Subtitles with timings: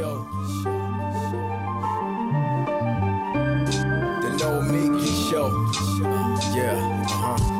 [0.00, 0.26] Show.
[4.22, 5.48] The Nomiki Show.
[6.56, 7.59] Yeah, uh huh.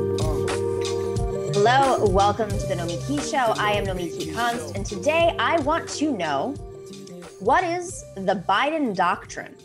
[1.63, 3.53] Hello, welcome to the Nomiki Show.
[3.61, 6.55] I am Nomiki Konst, and today I want to know
[7.39, 9.55] what is the Biden doctrine?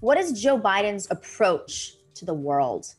[0.00, 2.94] What is Joe Biden's approach to the world?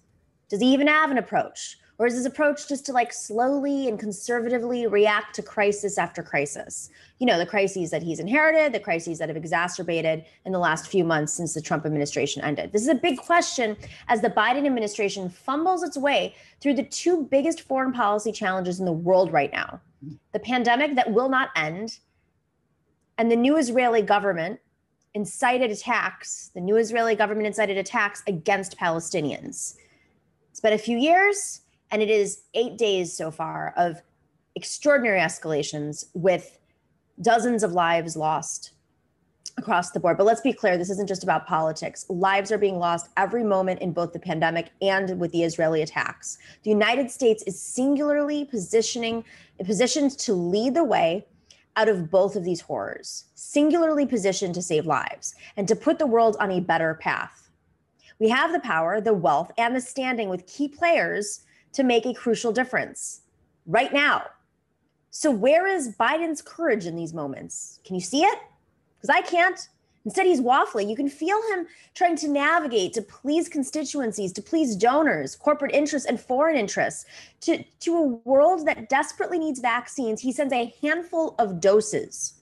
[0.50, 1.78] Does he even have an approach?
[2.02, 6.90] Or is his approach just to like slowly and conservatively react to crisis after crisis?
[7.20, 10.88] You know, the crises that he's inherited, the crises that have exacerbated in the last
[10.88, 12.72] few months since the Trump administration ended.
[12.72, 13.78] This is a big question
[14.08, 18.88] as the Biden administration fumbles its way through the two biggest foreign policy challenges in
[18.88, 19.80] the world right now
[20.32, 22.00] the pandemic that will not end,
[23.20, 24.60] and the new Israeli government
[25.14, 29.76] incited attacks, the new Israeli government incited attacks against Palestinians.
[30.50, 31.62] It's been a few years.
[31.92, 34.02] And it is eight days so far of
[34.56, 36.58] extraordinary escalations with
[37.22, 38.72] dozens of lives lost
[39.58, 40.18] across the board.
[40.18, 42.06] But let's be clear this isn't just about politics.
[42.10, 46.38] Lives are being lost every moment in both the pandemic and with the Israeli attacks.
[46.64, 49.24] The United States is singularly positioning
[49.64, 51.26] positioned to lead the way
[51.76, 56.08] out of both of these horrors, singularly positioned to save lives and to put the
[56.08, 57.50] world on a better path.
[58.20, 61.42] We have the power, the wealth, and the standing with key players
[61.74, 63.22] to make a crucial difference
[63.66, 64.24] right now.
[65.10, 67.80] So, where is Biden's courage in these moments?
[67.84, 68.40] Can you see it?
[68.98, 69.68] Because I can't.
[70.06, 70.90] Instead, he's waffling.
[70.90, 76.08] You can feel him trying to navigate to please constituencies, to please donors, corporate interests,
[76.08, 77.06] and foreign interests,
[77.42, 80.22] to, to a world that desperately needs vaccines.
[80.22, 82.34] He sends a handful of doses.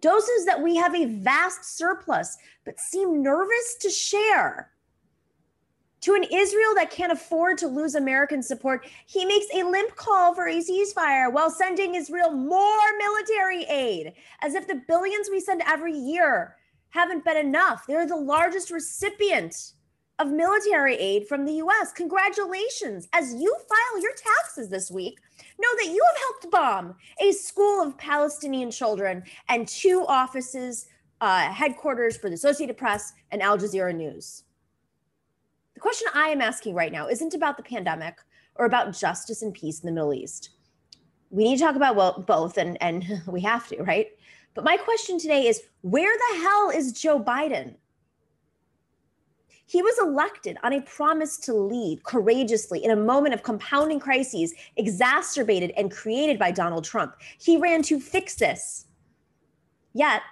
[0.00, 4.70] Doses that we have a vast surplus, but seem nervous to share.
[6.04, 10.34] To an Israel that can't afford to lose American support, he makes a limp call
[10.34, 14.12] for a ceasefire while sending Israel more military aid,
[14.42, 16.56] as if the billions we send every year
[16.90, 17.86] haven't been enough.
[17.86, 19.72] They're the largest recipient
[20.18, 21.90] of military aid from the US.
[21.92, 23.08] Congratulations.
[23.14, 25.18] As you file your taxes this week,
[25.58, 30.86] know that you have helped bomb a school of Palestinian children and two offices,
[31.22, 34.43] uh, headquarters for the Associated Press and Al Jazeera News.
[35.84, 38.16] The question I am asking right now isn't about the pandemic
[38.54, 40.48] or about justice and peace in the Middle East.
[41.28, 44.08] We need to talk about well, both, and, and we have to, right?
[44.54, 47.74] But my question today is where the hell is Joe Biden?
[49.66, 54.54] He was elected on a promise to lead courageously in a moment of compounding crises
[54.76, 57.14] exacerbated and created by Donald Trump.
[57.38, 58.86] He ran to fix this.
[59.92, 60.22] Yet,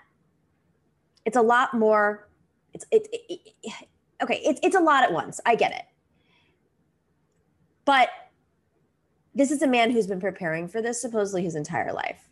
[1.26, 2.30] it's a lot more.
[2.72, 3.88] It's it, it, it
[4.22, 5.40] okay, it's it's a lot at once.
[5.44, 5.84] I get it.
[7.84, 8.08] But
[9.34, 12.28] this is a man who's been preparing for this supposedly his entire life.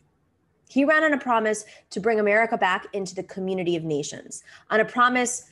[0.68, 4.80] He ran on a promise to bring America back into the community of nations, on
[4.80, 5.50] a promise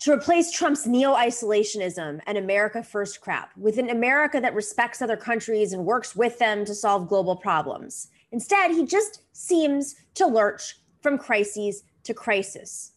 [0.00, 5.16] to replace Trump's neo isolationism and America first crap with an America that respects other
[5.16, 8.08] countries and works with them to solve global problems.
[8.30, 12.92] Instead, he just seems to lurch from crises to crisis.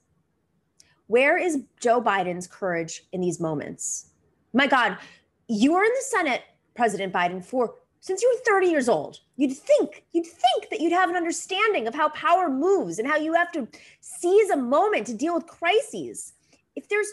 [1.08, 4.10] Where is Joe Biden's courage in these moments?
[4.54, 4.98] My God,
[5.48, 6.42] you were in the Senate,
[6.76, 9.20] President Biden, for since you were 30 years old.
[9.38, 13.18] You'd think, you'd think that you'd have an understanding of how power moves and how
[13.18, 13.68] you have to
[14.02, 16.34] seize a moment to deal with crises.
[16.76, 17.12] If there's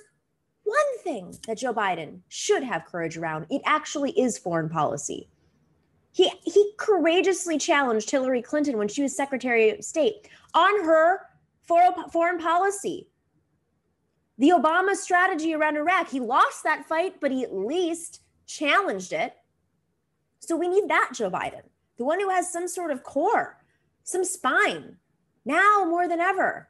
[0.64, 5.28] one thing that Joe Biden should have courage around, it actually is foreign policy.
[6.12, 11.20] He, he courageously challenged Hillary Clinton when she was Secretary of State on her
[11.66, 13.08] foreign policy
[14.38, 16.10] the Obama strategy around Iraq.
[16.10, 19.34] He lost that fight, but he at least challenged it.
[20.40, 21.62] So we need that Joe Biden,
[21.96, 23.58] the one who has some sort of core,
[24.02, 24.96] some spine,
[25.44, 26.68] now more than ever.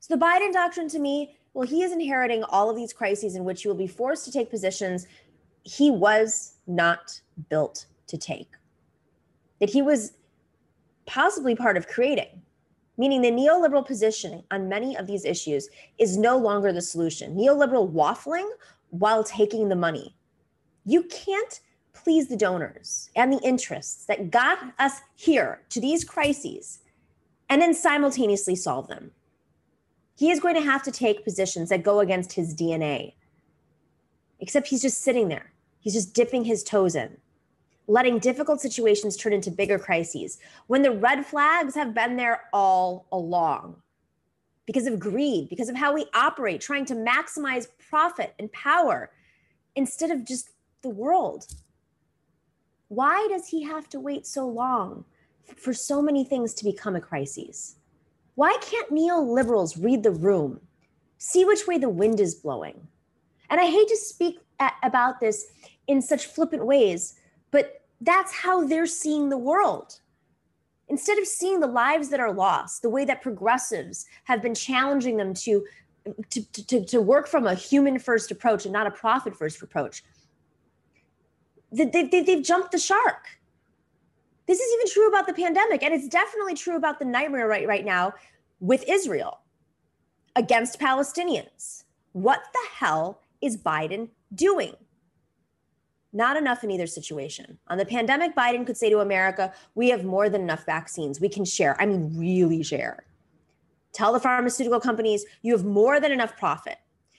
[0.00, 3.44] So the Biden doctrine to me, well, he is inheriting all of these crises in
[3.44, 5.06] which he will be forced to take positions
[5.62, 8.50] he was not built to take,
[9.58, 10.12] that he was
[11.06, 12.42] possibly part of creating
[13.00, 17.34] meaning the neoliberal positioning on many of these issues is no longer the solution.
[17.34, 18.46] Neoliberal waffling
[18.90, 20.14] while taking the money.
[20.84, 21.60] You can't
[21.94, 26.80] please the donors and the interests that got us here to these crises
[27.48, 29.12] and then simultaneously solve them.
[30.14, 33.14] He is going to have to take positions that go against his DNA,
[34.40, 35.54] except he's just sitting there.
[35.80, 37.16] He's just dipping his toes in,
[37.90, 40.38] letting difficult situations turn into bigger crises
[40.68, 43.74] when the red flags have been there all along
[44.64, 49.10] because of greed, because of how we operate, trying to maximize profit and power
[49.74, 50.50] instead of just
[50.82, 51.48] the world.
[52.86, 55.04] Why does he have to wait so long
[55.56, 57.74] for so many things to become a crisis?
[58.36, 60.60] Why can't neoliberals read the room,
[61.18, 62.86] see which way the wind is blowing?
[63.50, 64.38] And I hate to speak
[64.84, 65.46] about this
[65.88, 67.14] in such flippant ways,
[67.50, 70.00] but that's how they're seeing the world.
[70.88, 75.16] Instead of seeing the lives that are lost, the way that progressives have been challenging
[75.16, 75.64] them to,
[76.30, 80.02] to, to, to work from a human first approach and not a profit first approach,
[81.70, 83.26] they, they, they've jumped the shark.
[84.46, 87.68] This is even true about the pandemic, and it's definitely true about the nightmare right,
[87.68, 88.14] right now
[88.58, 89.40] with Israel
[90.34, 91.84] against Palestinians.
[92.12, 94.74] What the hell is Biden doing?
[96.12, 97.58] Not enough in either situation.
[97.68, 101.20] On the pandemic, Biden could say to America, We have more than enough vaccines.
[101.20, 101.80] We can share.
[101.80, 103.04] I mean, really share.
[103.92, 106.78] Tell the pharmaceutical companies, You have more than enough profit.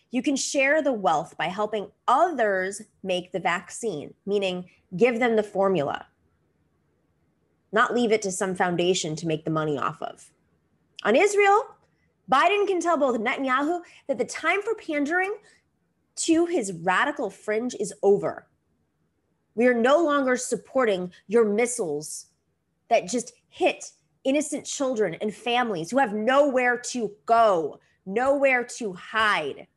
[0.09, 5.44] You can share the wealth by helping others make the vaccine, meaning give them the
[5.44, 6.05] formula,
[7.71, 10.29] not leave it to some foundation to make the money off of.
[11.03, 11.63] On Israel,
[12.29, 15.33] Biden can tell both Netanyahu that the time for pandering
[16.17, 18.47] to his radical fringe is over.
[19.56, 22.27] We are no longer supporting your missiles
[22.89, 23.92] that just hit
[24.24, 29.68] innocent children and families who have nowhere to go, nowhere to hide.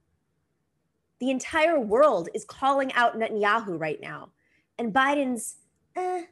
[1.21, 4.31] The entire world is calling out Netanyahu right now.
[4.79, 5.57] And Biden's,
[5.97, 6.23] eh,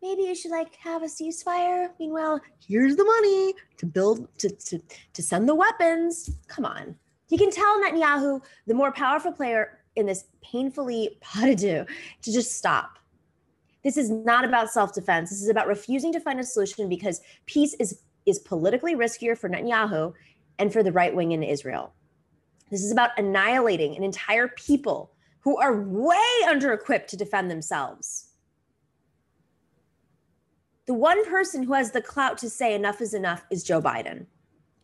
[0.00, 1.90] maybe you should like have a ceasefire.
[1.98, 4.80] Meanwhile, here's the money to build, to, to,
[5.12, 6.30] to send the weapons.
[6.46, 6.96] Come on.
[7.28, 12.98] You can tell Netanyahu, the more powerful player in this painfully potted to just stop.
[13.82, 15.30] This is not about self-defense.
[15.30, 19.48] This is about refusing to find a solution because peace is is politically riskier for
[19.48, 20.12] Netanyahu
[20.58, 21.94] and for the right wing in Israel.
[22.70, 26.16] This is about annihilating an entire people who are way
[26.48, 28.30] under equipped to defend themselves.
[30.86, 34.26] The one person who has the clout to say enough is enough is Joe Biden.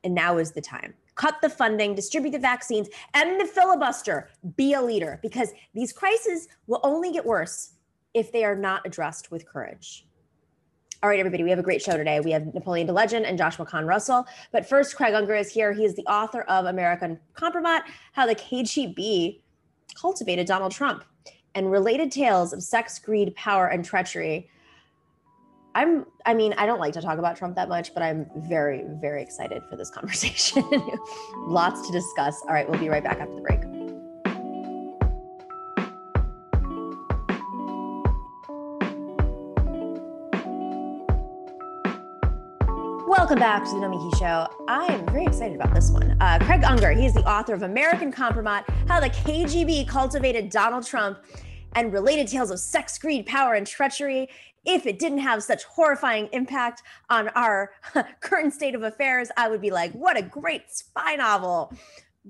[0.05, 4.75] And now is the time cut the funding, distribute the vaccines, end the filibuster, be
[4.75, 7.73] a leader, because these crises will only get worse
[8.15, 10.07] if they are not addressed with courage.
[11.03, 12.21] All right, everybody, we have a great show today.
[12.21, 14.25] We have Napoleon da Legend and Joshua Kahn Russell.
[14.53, 15.73] But first, Craig Unger is here.
[15.73, 17.83] He is the author of American Kompromat
[18.13, 19.41] How the KGB
[20.01, 21.05] Cultivated Donald Trump
[21.57, 24.49] and Related Tales of Sex, Greed, Power, and Treachery.
[25.75, 28.85] I'm I mean, I don't like to talk about Trump that much, but I'm very
[29.01, 30.65] very excited for this conversation.
[31.37, 32.43] Lots to discuss.
[32.47, 33.61] All right, we'll be right back after the break.
[43.09, 44.49] Welcome back to the Nomiki Show.
[44.69, 46.17] I am very excited about this one.
[46.21, 50.85] Uh, Craig Unger, he is the author of American Kompromat How the KGB Cultivated Donald
[50.85, 51.19] Trump
[51.75, 54.29] and Related Tales of Sex, Greed, Power, and Treachery
[54.65, 57.73] if it didn't have such horrifying impact on our
[58.21, 61.73] current state of affairs, I would be like, what a great spy novel.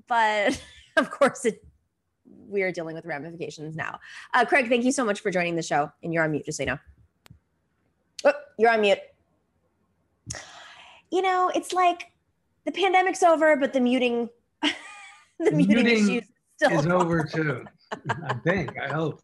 [0.08, 0.61] But
[0.96, 1.64] of course, it,
[2.48, 3.98] we are dealing with ramifications now.
[4.34, 5.91] Uh, Craig, thank you so much for joining the show.
[6.03, 6.79] And you're on mute, just so you know.
[8.24, 8.98] Oh, you're on mute.
[11.10, 12.12] You know, it's like
[12.65, 14.31] the pandemic's over, but the muting,
[14.62, 16.24] the muting, muting issues
[16.56, 17.65] still is over too.
[18.08, 18.79] I think.
[18.79, 19.20] I hope.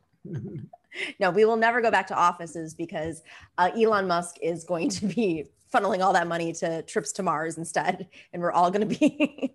[1.20, 3.22] no, we will never go back to offices because
[3.58, 7.58] uh, Elon Musk is going to be funneling all that money to trips to Mars
[7.58, 8.08] instead.
[8.32, 9.54] And we're all going to be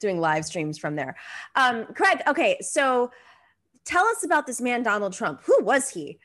[0.00, 1.16] doing live streams from there.
[1.54, 3.10] Um, Craig, okay, so
[3.84, 5.40] tell us about this man, Donald Trump.
[5.44, 6.18] Who was he?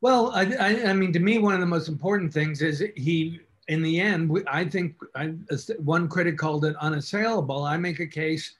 [0.00, 3.40] Well, I, I, I mean, to me, one of the most important things is he,
[3.66, 5.34] in the end, I think I,
[5.78, 7.64] one critic called it unassailable.
[7.64, 8.54] I make a case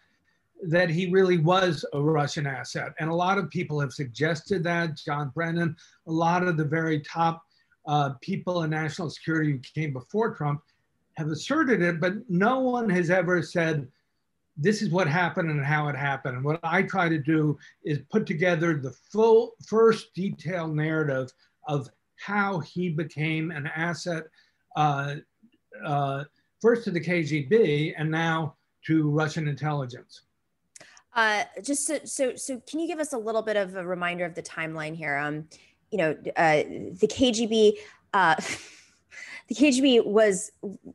[0.63, 2.93] that he really was a Russian asset.
[2.99, 4.97] And a lot of people have suggested that.
[4.97, 7.43] John Brennan, a lot of the very top
[7.87, 10.61] uh, people in national security who came before Trump
[11.17, 13.89] have asserted it, but no one has ever said,
[14.57, 16.37] this is what happened and how it happened.
[16.37, 21.33] And what I try to do is put together the full first detailed narrative
[21.67, 24.25] of how he became an asset,
[24.77, 25.17] uh,
[25.85, 26.25] uh,
[26.61, 30.23] first to the KGB and now to Russian intelligence.
[31.19, 34.25] Uh, just so, so, so, can you give us a little bit of a reminder
[34.25, 35.17] of the timeline here?
[35.17, 35.49] Um,
[35.91, 37.73] you know, uh, the KGB,
[38.15, 38.37] uh,
[39.49, 40.53] the KGB was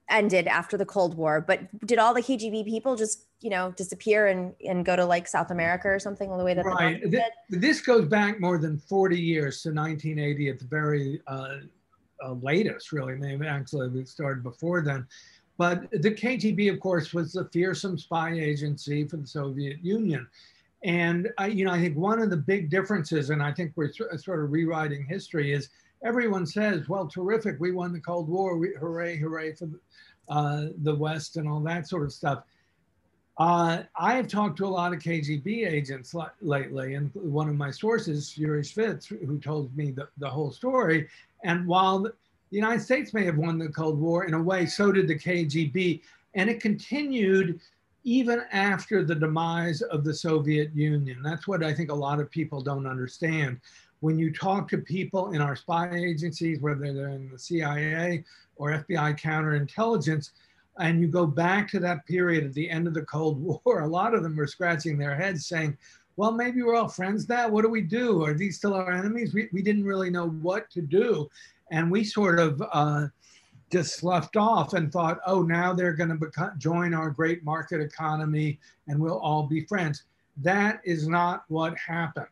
[0.09, 4.27] ended after the Cold War, but did all the KGB people just you know disappear
[4.27, 7.01] and and go to like South America or something the way that right.
[7.01, 11.55] Th- this goes back more than 40 years to 1980 at the very uh,
[12.23, 13.15] uh, latest, really.
[13.15, 15.05] Maybe actually it started before then.
[15.57, 20.27] But the KGB, of course, was the fearsome spy agency for the Soviet Union.
[20.83, 23.91] And I, you know, I think one of the big differences, and I think we're
[23.91, 25.69] sort of rewriting history, is
[26.03, 29.69] everyone says, "Well, terrific, we won the Cold War, we, hooray, hooray for
[30.27, 32.43] uh, the West," and all that sort of stuff.
[33.37, 37.71] Uh, I have talked to a lot of KGB agents lately, and one of my
[37.71, 41.07] sources, Yuri Shvets, who told me the, the whole story.
[41.43, 42.07] And while
[42.53, 45.17] the United States may have won the Cold War, in a way, so did the
[45.17, 46.01] KGB.
[46.35, 47.59] And it continued
[48.03, 51.23] even after the demise of the Soviet Union.
[51.23, 53.59] That's what I think a lot of people don't understand.
[54.01, 58.23] When you talk to people in our spy agencies, whether they're in the CIA
[58.57, 60.29] or FBI counterintelligence,
[60.77, 63.87] and you go back to that period at the end of the Cold War, a
[63.87, 65.75] lot of them were scratching their heads saying,
[66.15, 67.47] well, maybe we're all friends now.
[67.47, 68.23] What do we do?
[68.23, 69.33] Are these still our enemies?
[69.33, 71.29] We, we didn't really know what to do.
[71.71, 73.07] And we sort of uh,
[73.71, 78.59] just sloughed off and thought, oh, now they're going to join our great market economy
[78.87, 80.03] and we'll all be friends.
[80.37, 82.27] That is not what happened.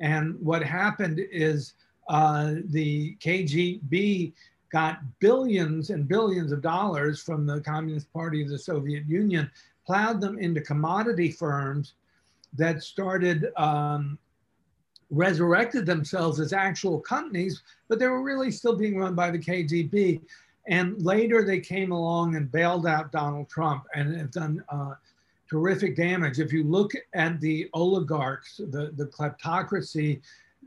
[0.00, 1.74] And what happened is
[2.08, 4.32] uh, the KGB
[4.72, 9.48] got billions and billions of dollars from the Communist Party of the Soviet Union,
[9.86, 11.94] plowed them into commodity firms
[12.54, 14.18] that started um,
[15.10, 20.20] resurrected themselves as actual companies, but they were really still being run by the KGB.
[20.68, 24.94] And later they came along and bailed out Donald Trump and have done uh,
[25.50, 26.38] terrific damage.
[26.38, 30.20] If you look at the oligarchs, the, the kleptocracy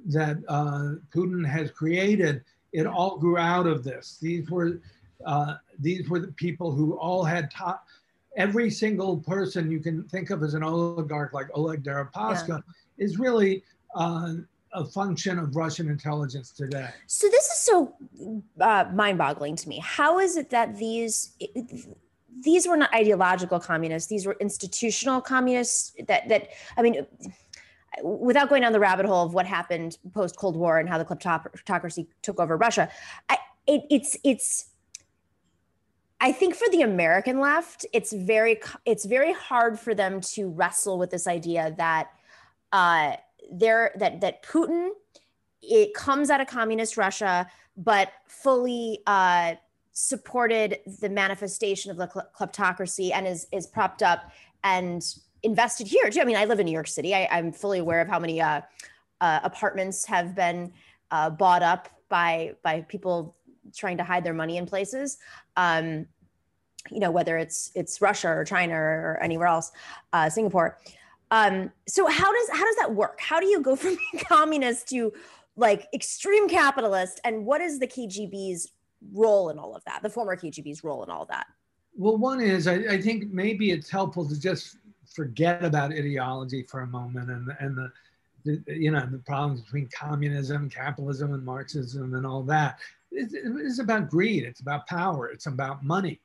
[0.08, 4.18] that uh, Putin has created, it all grew out of this.
[4.22, 4.80] These were
[5.26, 7.88] uh, these were the people who all had top.
[8.38, 13.06] Every single person you can think of as an oligarch, like Oleg Deripaska, yeah.
[13.06, 13.64] is really
[13.96, 14.34] uh,
[14.74, 16.90] a function of Russian intelligence today.
[17.08, 17.96] So this is so
[18.60, 19.80] uh, mind-boggling to me.
[19.80, 21.34] How is it that these
[22.44, 25.94] these were not ideological communists; these were institutional communists.
[26.08, 27.08] That that I mean
[28.04, 31.06] without going down the rabbit hole of what happened post Cold War and how the
[31.06, 32.90] kleptocracy took over Russia,
[33.30, 34.66] I, it, it's it's.
[36.22, 40.98] I think for the American left, it's very it's very hard for them to wrestle
[40.98, 42.10] with this idea that
[42.72, 43.18] uh,
[43.52, 44.90] there that that Putin
[45.62, 49.56] it comes out of communist Russia, but fully uh,
[49.92, 54.32] supported the manifestation of the kleptocracy and is is propped up
[54.64, 56.22] and invested here too.
[56.22, 57.14] I mean, I live in New York City.
[57.14, 58.62] I, am fully aware of how many uh,
[59.22, 60.74] uh, apartments have been
[61.12, 63.35] uh, bought up by by people
[63.76, 65.18] trying to hide their money in places.
[65.56, 66.08] Um,
[66.92, 69.72] you know, whether it's it's Russia or China or, anywhere else,
[70.14, 70.78] uh, Singapore.
[71.32, 73.20] Um, so how does how does that work?
[73.20, 75.12] How do you go from communist to
[75.56, 77.20] like extreme capitalist?
[77.24, 78.72] And what is the KGB's
[79.14, 80.04] role in all of that?
[80.04, 81.48] The former KGB's role in all of that?
[81.98, 84.78] Well, one is I, I think maybe it's helpful to just
[85.14, 87.92] forget about ideology for a moment and and the, the
[88.68, 92.80] you know the problems between communism, capitalism, and Marxism and all that.
[93.12, 94.44] It's, it's about greed.
[94.44, 95.28] It's about power.
[95.28, 96.20] It's about money.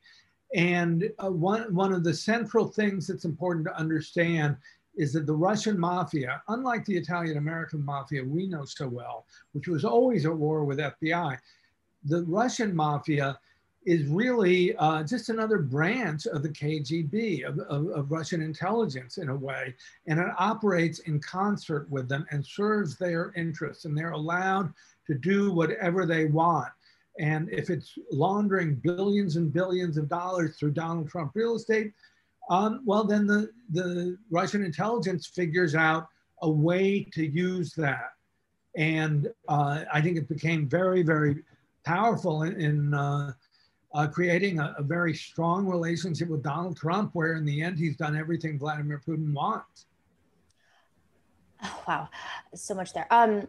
[0.54, 4.56] And uh, one one of the central things that's important to understand
[4.96, 9.68] is that the Russian mafia, unlike the Italian American mafia we know so well, which
[9.68, 11.38] was always at war with FBI,
[12.04, 13.38] the Russian mafia
[13.86, 19.30] is really uh, just another branch of the KGB, of, of, of, Russian intelligence in
[19.30, 19.74] a way.
[20.06, 23.86] And it operates in concert with them and serves their interests.
[23.86, 24.72] And they're allowed
[25.06, 26.68] to do whatever they want.
[27.18, 31.92] And if it's laundering billions and billions of dollars through Donald Trump real estate,
[32.50, 36.08] um, well, then the, the Russian intelligence figures out
[36.42, 38.12] a way to use that.
[38.76, 41.36] And uh, I think it became very, very
[41.84, 43.32] powerful in, in uh,
[43.92, 47.96] uh, creating a, a, very strong relationship with Donald Trump, where in the end he's
[47.96, 49.86] done everything Vladimir Putin wants.
[51.62, 52.08] Oh, wow,
[52.54, 53.06] so much there.
[53.10, 53.48] Um,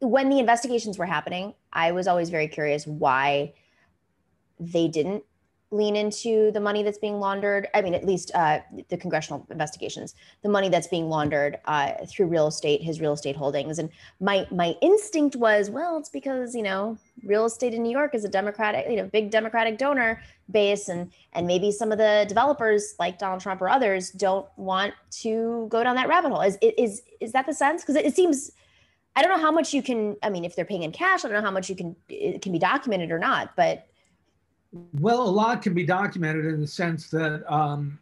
[0.00, 3.54] when the investigations were happening, I was always very curious why
[4.60, 5.24] they didn't
[5.74, 7.68] lean into the money that's being laundered.
[7.74, 12.26] I mean, at least uh, the congressional investigations, the money that's being laundered uh, through
[12.26, 13.78] real estate, his real estate holdings.
[13.78, 13.90] And
[14.20, 18.24] my my instinct was, well, it's because you know real estate in New York is
[18.24, 22.94] a democratic, you know, big democratic donor base, and and maybe some of the developers
[22.98, 26.42] like Donald Trump or others don't want to go down that rabbit hole.
[26.42, 27.82] Is is is that the sense?
[27.82, 28.52] Because it, it seems
[29.16, 30.16] I don't know how much you can.
[30.22, 31.96] I mean, if they're paying in cash, I don't know how much you can.
[32.08, 33.88] It can be documented or not, but.
[34.94, 37.98] Well, a lot can be documented in the sense that um,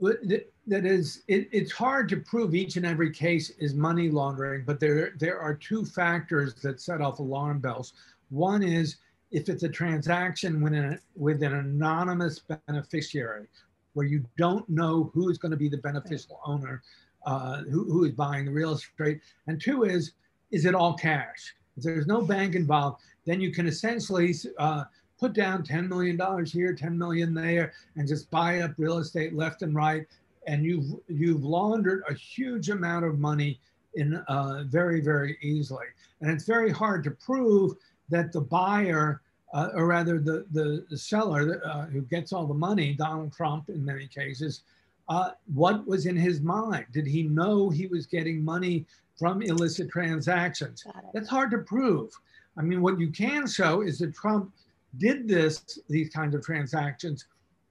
[0.00, 4.80] that is it, it's hard to prove each and every case is money laundering, but
[4.80, 7.94] there there are two factors that set off alarm bells.
[8.28, 8.96] One is
[9.30, 13.46] if it's a transaction with an, with an anonymous beneficiary,
[13.94, 16.82] where you don't know who is going to be the beneficial owner
[17.24, 19.20] uh, who, who is buying the real estate.
[19.46, 20.12] And two is,
[20.50, 21.54] is it all cash?
[21.76, 24.84] If there's no bank involved, then you can essentially uh,
[25.22, 29.62] put down $10 million here, 10 million there, and just buy up real estate left
[29.62, 30.04] and right.
[30.48, 33.60] And you've, you've laundered a huge amount of money
[33.94, 35.86] in uh, very, very easily.
[36.20, 37.74] And it's very hard to prove
[38.08, 39.22] that the buyer,
[39.54, 43.68] uh, or rather the, the, the seller uh, who gets all the money, Donald Trump
[43.68, 44.62] in many cases,
[45.08, 46.86] uh, what was in his mind?
[46.92, 48.86] Did he know he was getting money
[49.16, 50.84] from illicit transactions?
[51.14, 52.10] That's hard to prove.
[52.56, 54.52] I mean, what you can show is that Trump
[54.98, 57.26] did this, these kinds of transactions,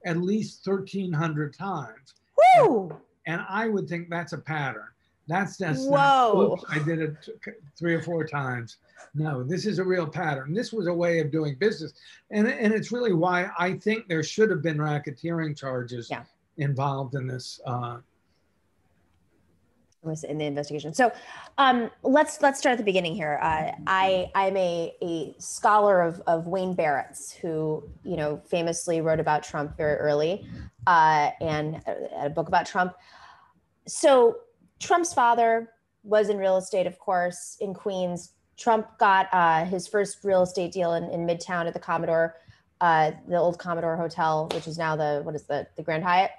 [0.05, 2.13] at least 1,300 times.
[2.57, 2.95] Woo!
[3.27, 4.87] And I would think that's a pattern.
[5.27, 6.53] That's just Whoa.
[6.53, 7.29] Oops, I did it
[7.77, 8.77] three or four times.
[9.13, 10.53] No, this is a real pattern.
[10.53, 11.93] This was a way of doing business.
[12.31, 16.23] And, and it's really why I think there should have been racketeering charges yeah
[16.57, 17.97] involved in this uh,
[20.03, 20.93] was in the investigation.
[20.93, 21.11] So
[21.57, 23.39] um, let's let's start at the beginning here.
[23.41, 29.19] Uh, I I'm a, a scholar of, of Wayne Barrett's, who you know famously wrote
[29.19, 30.47] about Trump very early,
[30.87, 31.81] uh, and
[32.19, 32.93] a book about Trump.
[33.87, 34.37] So
[34.79, 35.71] Trump's father
[36.03, 38.33] was in real estate, of course, in Queens.
[38.57, 42.35] Trump got uh, his first real estate deal in, in Midtown at the Commodore,
[42.79, 46.31] uh, the old Commodore Hotel, which is now the what is the the Grand Hyatt.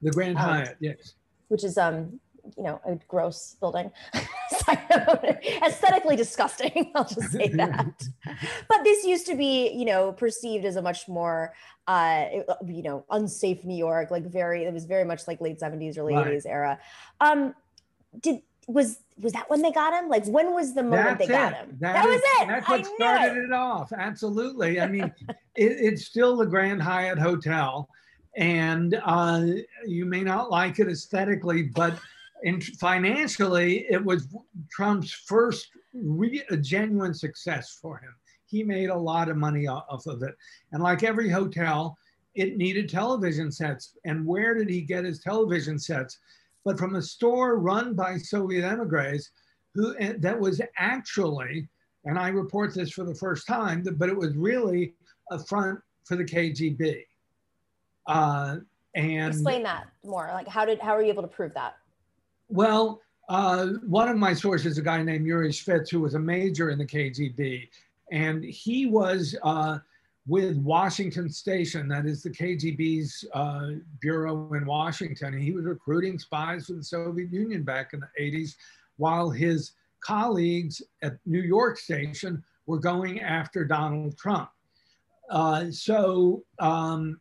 [0.00, 1.14] The Grand um, Hyatt, yes.
[1.48, 2.18] Which is um,
[2.56, 3.90] you know, a gross building.
[5.66, 8.02] Aesthetically disgusting, I'll just say that.
[8.68, 11.54] but this used to be, you know, perceived as a much more
[11.86, 12.24] uh,
[12.66, 16.14] you know, unsafe New York, like very it was very much like late 70s, early
[16.14, 16.26] right.
[16.28, 16.78] 80s era.
[17.20, 17.54] Um
[18.20, 20.08] did was was that when they got him?
[20.08, 21.38] Like when was the moment that's they it.
[21.38, 21.76] got him?
[21.80, 22.48] That, that is, was it.
[22.48, 23.44] That's what started it.
[23.44, 23.52] it.
[23.52, 23.92] off.
[23.92, 24.80] Absolutely.
[24.80, 27.88] I mean, it, it's still the Grand Hyatt Hotel
[28.36, 29.44] and uh,
[29.86, 31.98] you may not like it aesthetically, but
[32.44, 34.28] in, financially, it was
[34.70, 38.14] Trump's first re- genuine success for him.
[38.46, 40.34] He made a lot of money off of it,
[40.72, 41.96] and like every hotel,
[42.34, 43.96] it needed television sets.
[44.04, 46.18] And where did he get his television sets?
[46.64, 49.30] But from a store run by Soviet emigres,
[49.74, 51.66] who that was actually,
[52.04, 54.92] and I report this for the first time, but it was really
[55.30, 57.04] a front for the KGB.
[58.06, 58.58] Uh,
[58.94, 60.28] and explain that more.
[60.32, 61.76] Like, how did how were you able to prove that?
[62.48, 66.70] Well, uh, one of my sources, a guy named Yuri Shvets, who was a major
[66.70, 67.68] in the KGB,
[68.12, 69.78] and he was uh,
[70.26, 75.38] with Washington Station, that is the KGB's uh, bureau in Washington.
[75.38, 78.54] He was recruiting spies for the Soviet Union back in the 80s,
[78.96, 84.48] while his colleagues at New York Station were going after Donald Trump.
[85.30, 87.20] Uh, so um,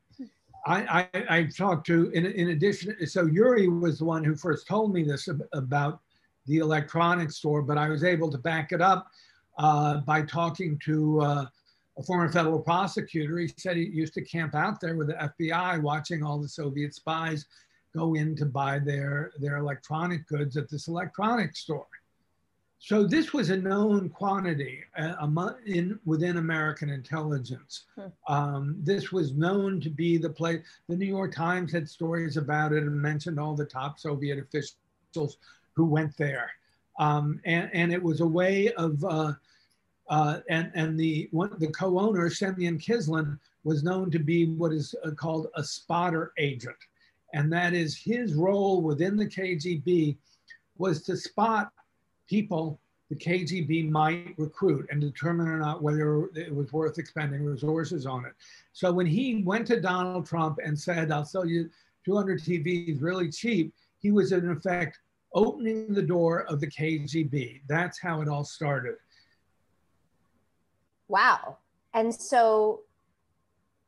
[0.65, 4.65] I, I, I, talked to, in, in addition, so Yuri was the one who first
[4.65, 5.99] told me this about
[6.45, 9.07] the electronics store, but I was able to back it up
[9.57, 11.45] uh, by talking to uh,
[11.97, 13.37] a former federal prosecutor.
[13.39, 16.93] He said he used to camp out there with the FBI watching all the Soviet
[16.95, 17.45] spies
[17.95, 21.87] go in to buy their, their electronic goods at this electronics store.
[22.85, 27.85] So this was a known quantity uh, in, within American intelligence.
[27.95, 28.07] Hmm.
[28.27, 30.61] Um, this was known to be the place.
[30.89, 35.37] The New York Times had stories about it and mentioned all the top Soviet officials
[35.71, 36.51] who went there.
[36.99, 39.31] Um, and, and, it was a way of, uh,
[40.09, 44.93] uh, and, and the, one, the co-owner, Semyon Kislin, was known to be what is
[45.05, 46.75] uh, called a spotter agent.
[47.33, 50.17] And that is his role within the KGB
[50.77, 51.71] was to spot
[52.33, 52.79] people
[53.11, 58.25] the KGB might recruit and determine or not whether it was worth expending resources on
[58.25, 58.33] it.
[58.71, 61.69] So when he went to Donald Trump and said, I'll sell you
[62.05, 64.97] 200 TVs really cheap, he was in effect
[65.35, 67.61] opening the door of the KGB.
[67.67, 68.95] That's how it all started.
[71.07, 71.57] Wow.
[71.93, 72.81] And so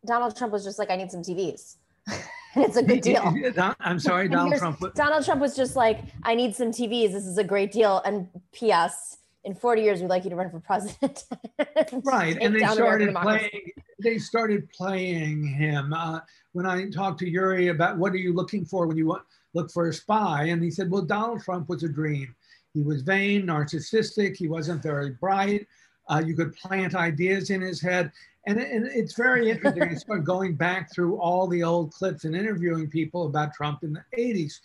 [0.05, 1.77] Donald Trump was just like, I need some TVs.
[2.57, 3.33] it's a good deal.
[3.81, 4.79] I'm sorry, Donald Trump.
[4.95, 7.11] Donald Trump was just like, I need some TVs.
[7.11, 8.01] This is a great deal.
[8.05, 9.17] And P.S.
[9.43, 11.25] In 40 years, we'd like you to run for president.
[12.05, 13.71] right, and they started playing.
[14.01, 15.93] They started playing him.
[15.93, 16.21] Uh,
[16.53, 19.69] when I talked to Yuri about what are you looking for when you want, look
[19.71, 22.33] for a spy, and he said, "Well, Donald Trump was a dream.
[22.73, 25.67] he was vain, narcissistic, he wasn't very bright.
[26.07, 28.11] Uh, you could plant ideas in his head.
[28.47, 29.83] And, and it's very interesting.
[29.83, 33.93] I started going back through all the old clips and interviewing people about Trump in
[33.93, 34.59] the 80s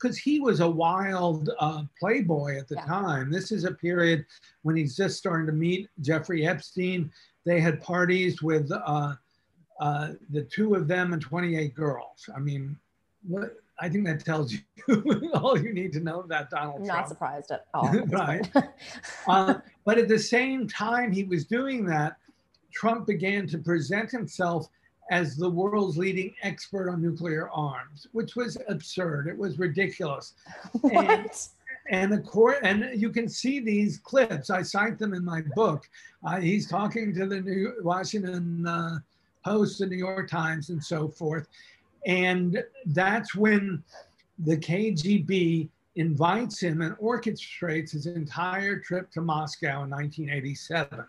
[0.00, 2.86] because he was a wild uh, playboy at the yeah.
[2.86, 3.30] time.
[3.30, 4.24] This is a period
[4.62, 7.10] when he's just starting to meet Jeffrey Epstein.
[7.44, 9.14] They had parties with uh,
[9.80, 12.28] uh, the two of them and 28 girls.
[12.34, 12.76] I mean,
[13.26, 14.60] what, I think that tells you
[15.34, 17.00] all you need to know about Donald Not Trump.
[17.00, 17.90] Not surprised at all.
[18.06, 18.50] right.
[19.28, 22.16] uh, but at the same time he was doing that,
[22.72, 24.68] Trump began to present himself
[25.10, 29.28] as the world's leading expert on nuclear arms, which was absurd.
[29.28, 30.34] It was ridiculous.
[30.80, 31.08] What?
[31.08, 31.30] And,
[31.90, 34.50] and the court, and you can see these clips.
[34.50, 35.88] I cite them in my book.
[36.26, 38.98] Uh, he's talking to the New Washington uh,
[39.44, 41.46] Post, the New York Times, and so forth.
[42.06, 43.82] And that's when
[44.38, 51.04] the KGB invites him and orchestrates his entire trip to Moscow in 1987.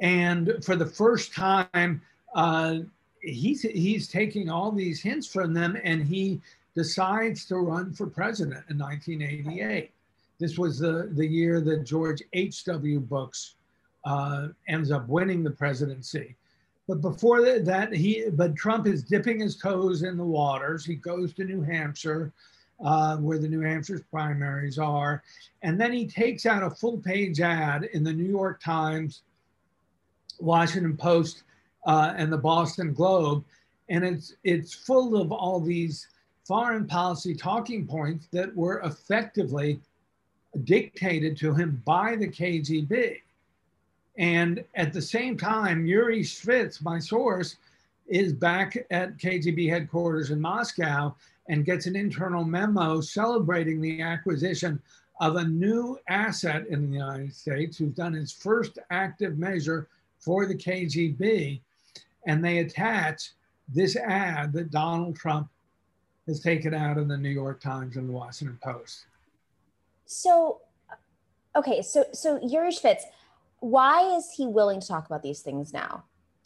[0.00, 2.02] And for the first time,
[2.34, 2.78] uh,
[3.20, 6.40] he's, he's taking all these hints from them and he
[6.74, 9.90] decides to run for president in 1988.
[10.40, 13.00] This was the, the year that George H.W.
[13.00, 13.52] Bush
[14.04, 16.34] uh, ends up winning the presidency.
[16.86, 20.84] But before that, he but Trump is dipping his toes in the waters.
[20.84, 22.32] He goes to New Hampshire,
[22.84, 25.22] uh, where the New Hampshire's primaries are,
[25.62, 29.22] and then he takes out a full page ad in the New York Times,
[30.38, 31.44] Washington Post,
[31.86, 33.44] uh, and the Boston Globe,
[33.88, 36.08] and it's it's full of all these
[36.46, 39.80] foreign policy talking points that were effectively
[40.64, 43.20] dictated to him by the KGB.
[44.16, 47.56] And at the same time, Yuri Shvets, my source,
[48.06, 51.14] is back at KGB headquarters in Moscow
[51.48, 54.80] and gets an internal memo celebrating the acquisition
[55.20, 60.46] of a new asset in the United States who's done his first active measure for
[60.46, 61.60] the KGB.
[62.26, 63.32] And they attach
[63.68, 65.48] this ad that Donald Trump
[66.26, 69.06] has taken out in the New York Times and the Washington Post.
[70.06, 70.60] So,
[71.56, 73.02] okay, so so Yuri Shvets,
[73.64, 76.04] why is he willing to talk about these things now?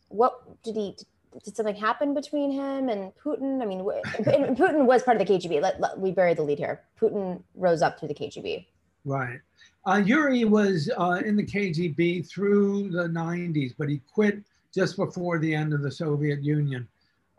[0.08, 0.96] What did he?
[1.44, 3.60] Did something happen between him and Putin?
[3.60, 3.80] I mean,
[4.56, 5.60] Putin was part of the KGB.
[5.60, 6.82] Let, let, we bury the lead here.
[7.00, 8.66] Putin rose up through the KGB.
[9.04, 9.40] Right.
[9.86, 14.42] Uh, Yuri was uh, in the KGB through the 90s, but he quit
[14.74, 16.88] just before the end of the Soviet Union.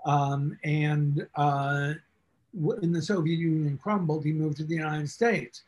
[0.06, 1.94] Um, and uh,
[2.54, 5.64] when the Soviet Union crumbled, he moved to the United States.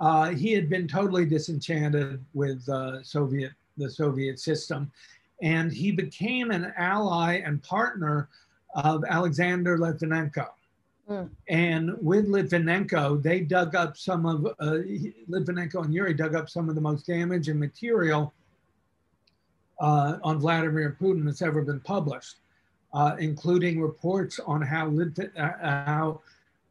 [0.00, 4.90] Uh, he had been totally disenchanted with uh, Soviet the Soviet system,
[5.42, 8.28] and he became an ally and partner
[8.74, 10.48] of Alexander Litvinenko.
[11.08, 11.30] Mm.
[11.48, 14.78] And with Litvinenko, they dug up some of uh,
[15.30, 18.32] Litvinenko and Yuri dug up some of the most damaging material
[19.80, 22.36] uh, on Vladimir Putin that's ever been published,
[22.92, 25.52] uh, including reports on how Litvin, uh,
[25.84, 26.20] how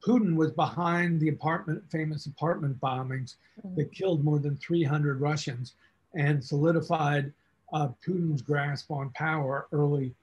[0.05, 3.75] Putin was behind the apartment, famous apartment bombings mm-hmm.
[3.75, 5.73] that killed more than 300 Russians
[6.13, 7.33] and solidified
[7.73, 10.13] uh, Putin's grasp on power early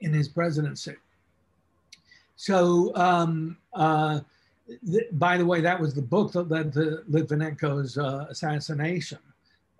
[0.00, 0.94] in his presidency.
[2.36, 4.20] So, um, uh,
[4.90, 9.18] th- by the way, that was the book that led to Litvinenko's uh, assassination.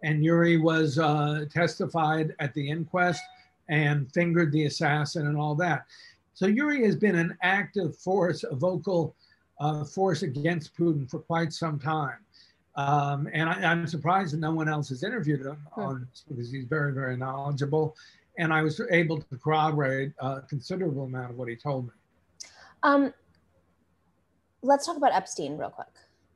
[0.02, 3.22] And Yuri was uh, testified at the inquest
[3.68, 5.86] and fingered the assassin and all that.
[6.34, 9.14] So Yuri has been an active force, a vocal
[9.60, 12.18] uh, force against Putin for quite some time.
[12.74, 16.50] Um, and I, am surprised that no one else has interviewed him on this because
[16.50, 17.94] he's very, very knowledgeable.
[18.38, 21.92] And I was able to corroborate a considerable amount of what he told me.
[22.82, 23.12] Um,
[24.62, 25.88] let's talk about Epstein real quick.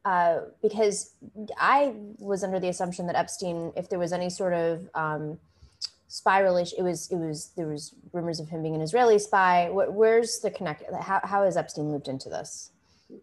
[0.04, 1.14] Uh, because
[1.58, 5.38] I was under the assumption that Epstein, if there was any sort of um,
[6.26, 6.78] relation.
[6.78, 9.68] It was it was there was rumors of him being an Israeli spy.
[9.70, 10.82] where's the connect?
[11.02, 12.70] How how is Epstein looped into this?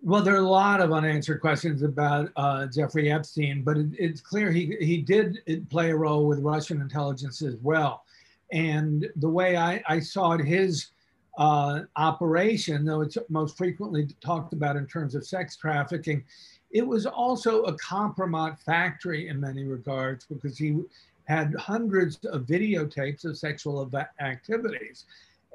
[0.02, 4.22] Well, there are a lot of unanswered questions about uh, Jeffrey Epstein, but it, it's
[4.22, 8.04] clear he he did play a role with Russian intelligence as well.
[8.52, 10.92] And the way I, I saw it, his
[11.38, 16.24] uh, operation, though it's most frequently talked about in terms of sex trafficking,
[16.72, 20.80] it was also a compromise factory in many regards because he
[21.26, 25.06] had hundreds of videotapes of sexual activities.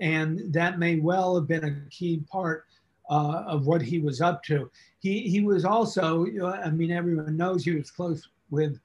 [0.01, 2.65] And that may well have been a key part
[3.11, 4.71] uh, of what he was up to.
[5.01, 8.79] He, he was also, I mean, everyone knows he was close with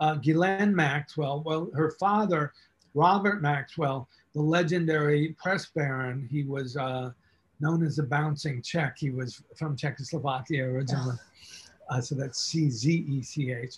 [0.00, 1.42] uh, Ghislaine Maxwell.
[1.44, 2.52] Well, her father,
[2.94, 7.10] Robert Maxwell, the legendary press baron, he was uh,
[7.60, 8.96] known as the bouncing Czech.
[8.98, 11.16] He was from Czechoslovakia originally.
[11.90, 13.76] Uh, so that's C Z E C H.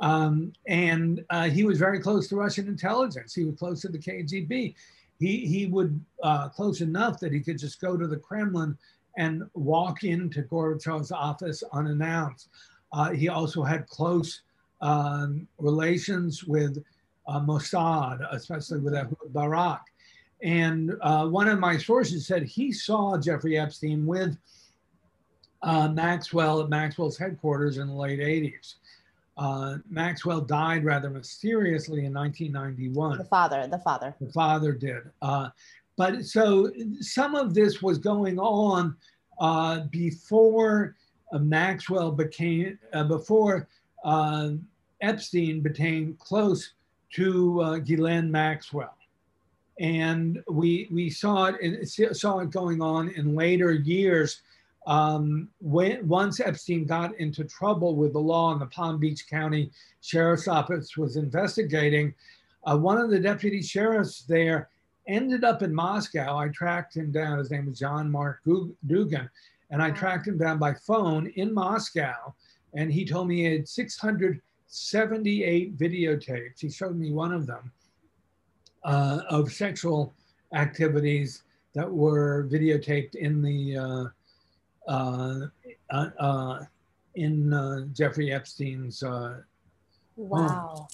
[0.00, 3.34] Um, and uh, he was very close to Russian intelligence.
[3.34, 4.74] He was close to the KGB.
[5.18, 8.78] He, he would uh, close enough that he could just go to the Kremlin
[9.16, 12.48] and walk into Gorbachev's office unannounced.
[12.92, 14.42] Uh, he also had close
[14.80, 16.82] um, relations with
[17.26, 19.82] uh, Mossad, especially with Ehud Barak.
[20.42, 24.38] And uh, one of my sources said he saw Jeffrey Epstein with
[25.62, 28.74] uh, Maxwell at Maxwell's headquarters in the late 80s.
[29.38, 33.18] Uh, Maxwell died rather mysteriously in 1991.
[33.18, 34.14] The father, the father.
[34.20, 35.02] The father did.
[35.22, 35.50] Uh,
[35.96, 38.96] but so some of this was going on
[39.40, 40.96] uh, before
[41.32, 43.68] uh, Maxwell became, uh, before
[44.04, 44.50] uh,
[45.00, 46.72] Epstein became close
[47.14, 48.96] to uh, Ghislaine Maxwell.
[49.78, 54.42] And we, we saw it, saw it going on in later years
[54.88, 59.70] um, when, once Epstein got into trouble with the law and the Palm Beach County
[60.00, 62.14] Sheriff's Office was investigating,
[62.64, 64.70] uh, one of the deputy sheriffs there
[65.06, 66.38] ended up in Moscow.
[66.38, 67.38] I tracked him down.
[67.38, 69.28] His name was John Mark Dougan.
[69.70, 72.34] And I tracked him down by phone in Moscow.
[72.72, 76.60] And he told me he had 678 videotapes.
[76.60, 77.70] He showed me one of them
[78.84, 80.14] uh, of sexual
[80.54, 81.42] activities
[81.74, 84.04] that were videotaped in the uh,
[84.88, 85.46] Uh,
[85.90, 86.64] uh, uh,
[87.14, 89.02] in Jeffrey Epstein's.
[89.02, 89.44] wow.
[90.16, 90.86] Home.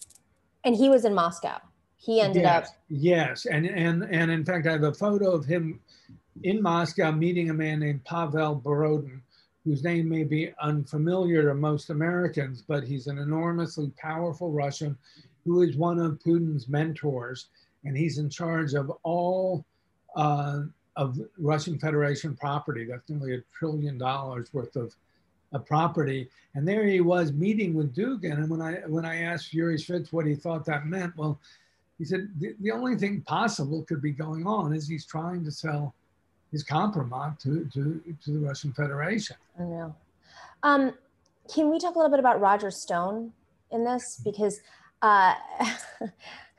[0.64, 1.58] And he was in Moscow.
[1.96, 2.74] He ended yes, up.
[2.88, 5.80] Yes, and and and in fact, I have a photo of him
[6.42, 9.22] in Moscow meeting a man named Pavel Borodin,
[9.64, 14.98] whose name may be unfamiliar to most Americans, but he's an enormously powerful Russian
[15.44, 17.48] who is one of Putin's mentors,
[17.84, 19.64] and he's in charge of all
[20.16, 20.62] uh,
[20.96, 22.84] of Russian Federation property.
[22.84, 24.94] That's nearly a trillion dollars worth of,
[25.52, 26.28] of property.
[26.54, 28.34] And there he was meeting with Dougan.
[28.34, 31.38] And when I when I asked Yuri Shvets what he thought that meant, well,
[31.98, 35.50] he said the, the only thing possible could be going on is he's trying to
[35.50, 35.94] sell
[36.52, 39.36] his compromat to, to, to the Russian Federation.
[39.58, 39.94] I know.
[40.62, 40.92] Um,
[41.52, 43.32] can we talk a little bit about Roger Stone
[43.72, 44.20] in this?
[44.24, 44.60] Because
[45.02, 45.34] uh,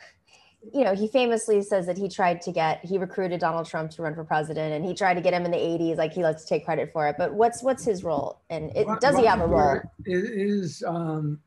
[0.73, 4.01] you know, he famously says that he tried to get he recruited Donald Trump to
[4.01, 5.97] run for president, and he tried to get him in the '80s.
[5.97, 7.15] Like he likes to take credit for it.
[7.17, 8.41] But what's what's his role?
[8.49, 9.81] And it, does he have a role?
[10.05, 11.39] Is um,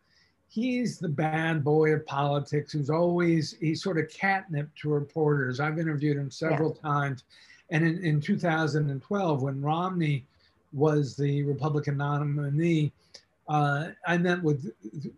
[0.49, 5.61] he's the bad boy of politics who's always he's sort of catnip to reporters.
[5.61, 6.91] I've interviewed him several yeah.
[6.91, 7.25] times,
[7.71, 10.25] and in, in 2012 when Romney
[10.73, 12.93] was the Republican nominee.
[13.49, 14.71] Uh, I met with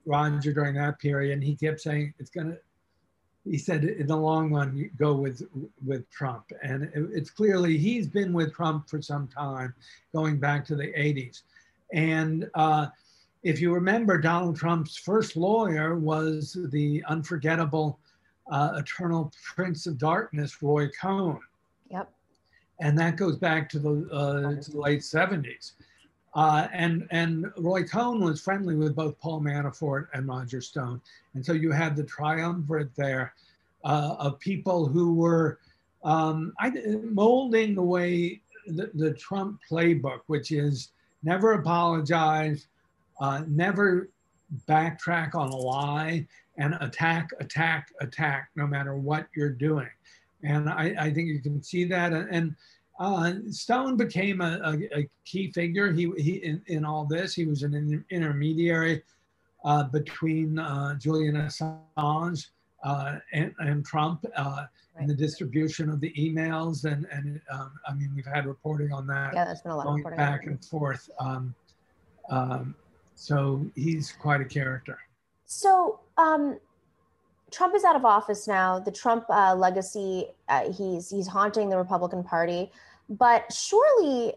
[0.06, 2.58] Roger during that period, and he kept saying it's going to
[3.44, 5.42] he said in the long run go with
[5.85, 9.74] with Trump, and it, it's clearly he's been with Trump for some time,
[10.14, 11.42] going back to the 80s,
[11.92, 12.87] and uh,
[13.42, 17.98] if you remember, Donald Trump's first lawyer was the unforgettable
[18.50, 21.40] uh, eternal prince of darkness, Roy Cohn.
[21.90, 22.12] Yep.
[22.81, 25.72] And that goes back to the, uh, to the late 70s.
[26.34, 31.00] Uh, and and Roy Cohn was friendly with both Paul Manafort and Roger Stone,
[31.34, 33.34] and so you had the triumvirate there
[33.84, 35.58] uh, of people who were
[36.04, 36.70] um, I,
[37.02, 42.66] molding the way the, the, Trump playbook, which is never apologize,
[43.20, 44.08] uh, never
[44.68, 49.88] backtrack on a lie, and attack, attack, attack, no matter what you're doing.
[50.42, 52.54] And I, I think you can see that, and
[53.00, 55.90] uh, Stone became a, a, a, key figure.
[55.90, 59.02] He, he in, in, all this, he was an in, intermediary
[59.64, 62.46] uh, between uh, Julian Assange
[62.84, 64.66] uh, and, and, Trump uh,
[64.98, 65.08] right.
[65.08, 66.84] the distribution of the emails.
[66.84, 69.32] And, and um, I mean, we've had reporting on that.
[69.34, 71.08] Yeah, there's been a lot going back and forth.
[71.18, 71.54] Um,
[72.28, 72.74] um,
[73.14, 74.98] so he's quite a character.
[75.46, 76.58] So um,
[77.50, 78.78] Trump is out of office now.
[78.78, 82.70] The Trump uh, legacy, uh, he's he's haunting the Republican Party.
[83.08, 84.34] But surely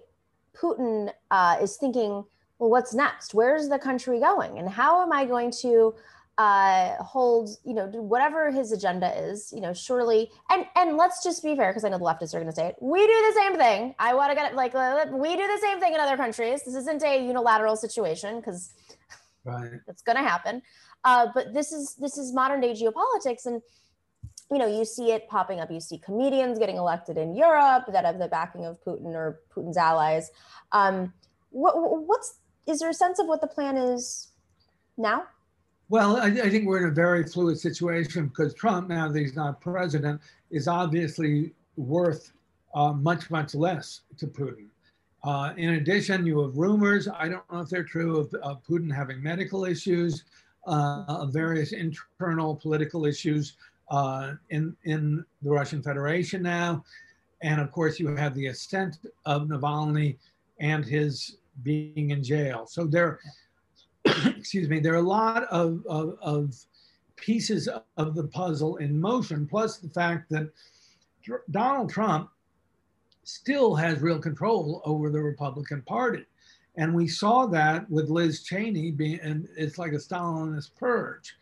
[0.55, 2.23] Putin uh, is thinking,
[2.59, 3.33] well, what's next?
[3.33, 4.57] Where's the country going?
[4.57, 5.93] And how am I going to
[6.37, 11.43] uh, hold, you know, whatever his agenda is, you know, surely, and and let's just
[11.43, 12.75] be fair, because I know the leftists are going to say it.
[12.81, 13.93] We do the same thing.
[13.99, 16.63] I want to get it like we do the same thing in other countries.
[16.63, 18.73] This isn't a unilateral situation because
[19.45, 19.73] right.
[19.87, 20.63] it's going to happen.
[21.03, 23.61] Uh, but this is this is modern day geopolitics, and
[24.51, 25.71] you know, you see it popping up.
[25.71, 29.77] You see comedians getting elected in Europe that have the backing of Putin or Putin's
[29.77, 30.31] allies.
[30.71, 31.13] Um,
[31.49, 32.35] what, what's
[32.65, 34.29] is there a sense of what the plan is
[34.97, 35.23] now?
[35.89, 39.35] Well, I, I, think we're in a very fluid situation because Trump, now that he's
[39.35, 42.31] not president, is obviously worth
[42.73, 44.67] uh, much, much less to Putin.
[45.23, 48.93] Uh, in addition, you have rumors, I don't know if they're true, of, of Putin
[48.93, 50.23] having medical issues,
[50.65, 53.57] of various internal political issues
[53.89, 56.83] uh, in, in the Russian Federation now.
[57.41, 60.17] And of course, you have the ascent of Navalny
[60.59, 62.65] and his being in jail.
[62.65, 63.19] So there,
[64.05, 66.55] excuse me, there are a lot of, of, of
[67.15, 70.49] pieces of the puzzle in motion, plus the fact that
[71.51, 72.29] Donald Trump
[73.23, 76.25] still has real control over the Republican Party.
[76.75, 81.35] And we saw that with Liz Cheney being, and it's like a Stalinist purge.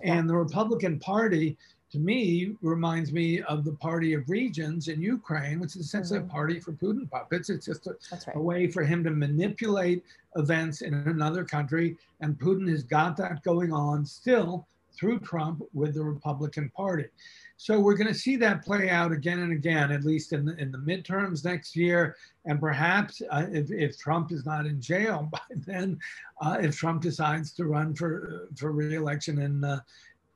[0.00, 1.56] And the Republican Party,
[1.90, 6.30] to me, reminds me of the Party of Regions in Ukraine, which is essentially mm-hmm.
[6.30, 7.50] a party for Putin puppets.
[7.50, 8.36] It's just a, right.
[8.36, 10.04] a, way for him to manipulate
[10.36, 11.96] events in another country.
[12.20, 17.06] And Putin has got that going on still through Trump with the Republican Party.
[17.58, 20.56] So we're going to see that play out again and again, at least in the,
[20.56, 22.16] in the midterms next year.
[22.44, 25.98] And perhaps uh, if, if Trump is not in jail by then,
[26.42, 29.80] uh, if Trump decides to run for, for reelection in uh,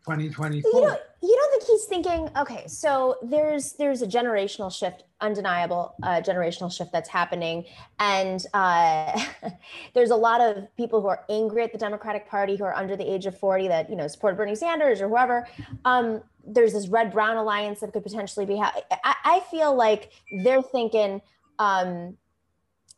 [0.06, 0.70] 2024.
[0.70, 5.94] You don't, you don't think he's thinking, okay, so there's there's a generational shift, undeniable
[6.02, 7.64] uh, generational shift that's happening,
[7.98, 9.20] and uh,
[9.94, 12.96] there's a lot of people who are angry at the Democratic Party who are under
[12.96, 15.46] the age of 40 that you know support Bernie Sanders or whoever.
[15.84, 18.56] Um, there's this red brown alliance that could potentially be.
[18.56, 20.10] Ha- I, I feel like
[20.42, 21.20] they're thinking.
[21.58, 22.16] Um,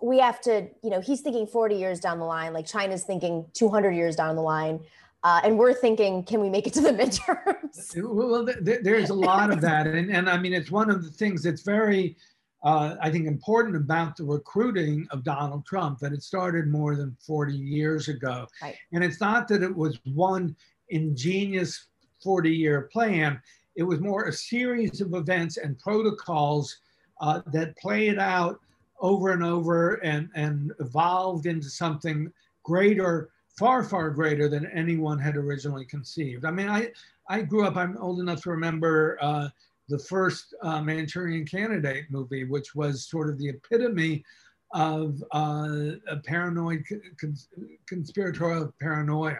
[0.00, 3.46] we have to, you know, he's thinking 40 years down the line, like China's thinking
[3.54, 4.80] 200 years down the line.
[5.24, 7.96] Uh, and we're thinking, can we make it to the midterms?
[7.96, 9.86] Well, there's a lot of that.
[9.86, 12.16] And, and I mean, it's one of the things that's very,
[12.64, 17.16] uh, I think, important about the recruiting of Donald Trump, that it started more than
[17.24, 18.46] 40 years ago.
[18.60, 18.76] Right.
[18.92, 20.56] And it's not that it was one
[20.88, 21.86] ingenious
[22.22, 23.40] 40 year plan,
[23.74, 26.78] it was more a series of events and protocols
[27.20, 28.60] uh, that played out
[29.00, 32.30] over and over and, and evolved into something
[32.62, 36.44] greater far, far greater than anyone had originally conceived.
[36.44, 36.90] I mean, I,
[37.28, 39.48] I grew up, I'm old enough to remember uh,
[39.88, 44.24] the first uh, Manchurian Candidate movie, which was sort of the epitome
[44.72, 46.84] of uh, a paranoid,
[47.20, 47.48] cons
[47.86, 49.38] conspiratorial paranoia.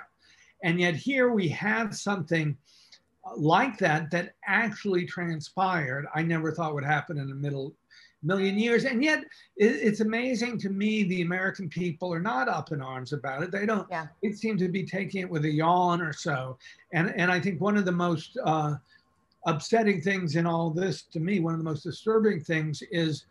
[0.62, 2.56] And yet here we have something
[3.36, 6.06] like that that actually transpired.
[6.14, 7.74] I never thought would happen in the middle
[8.22, 8.84] million years.
[8.84, 9.24] And yet
[9.56, 13.50] it's amazing to me the American people are not up in arms about it.
[13.50, 14.06] They don't, yeah.
[14.22, 16.56] it seems to be taking it with a yawn or so.
[16.92, 18.74] And, and I think one of the most uh,
[19.46, 23.26] upsetting things in all this to me, one of the most disturbing things is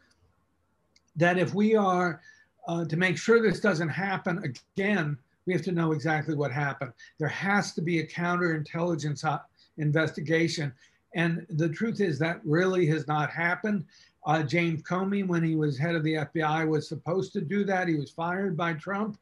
[1.15, 2.21] that if we are
[2.67, 6.93] uh, to make sure this doesn't happen again, we have to know exactly what happened.
[7.17, 9.39] There has to be a counterintelligence uh,
[9.77, 10.71] investigation.
[11.15, 13.86] And the truth is that really has not happened.
[14.25, 17.88] Uh, James Comey, when he was head of the FBI, was supposed to do that.
[17.88, 19.17] He was fired by Trump.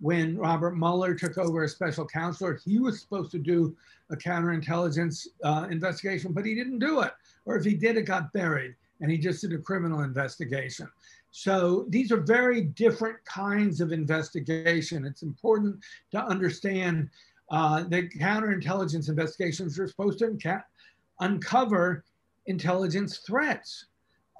[0.00, 3.76] When Robert Mueller took over as special counselor, he was supposed to do
[4.10, 7.12] a counterintelligence uh, investigation, but he didn't do it.
[7.46, 10.88] Or if he did, it got buried, and he just did a criminal investigation.
[11.30, 15.06] So these are very different kinds of investigation.
[15.06, 17.08] It's important to understand
[17.50, 20.62] uh, that counterintelligence investigations are supposed to
[21.20, 22.04] uncover
[22.46, 23.86] intelligence threats.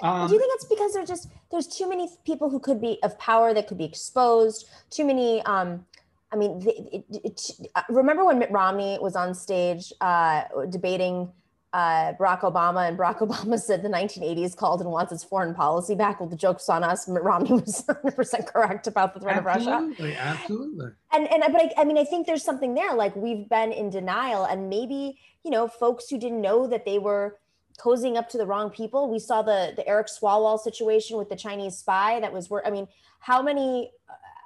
[0.02, 2.98] Um, do you think it's because there's just there's too many people who could be
[3.02, 4.68] of power that could be exposed?
[4.90, 5.40] Too many.
[5.42, 5.86] Um,
[6.32, 11.30] I mean, it, it, it, uh, remember when Mitt Romney was on stage uh, debating
[11.72, 15.94] uh, Barack Obama, and Barack Obama said the 1980s called and wants its foreign policy
[15.94, 16.20] back.
[16.20, 17.06] Well, the joke's on us.
[17.06, 20.40] Mitt Romney was 100 percent correct about the threat absolutely, of Russia.
[20.42, 22.94] Absolutely, And and but I, I mean, I think there's something there.
[22.94, 26.98] Like we've been in denial, and maybe you know, folks who didn't know that they
[26.98, 27.38] were
[27.78, 29.10] cozying up to the wrong people.
[29.10, 32.70] We saw the the Eric Swalwell situation with the Chinese spy that was where I
[32.70, 32.88] mean,
[33.20, 33.92] how many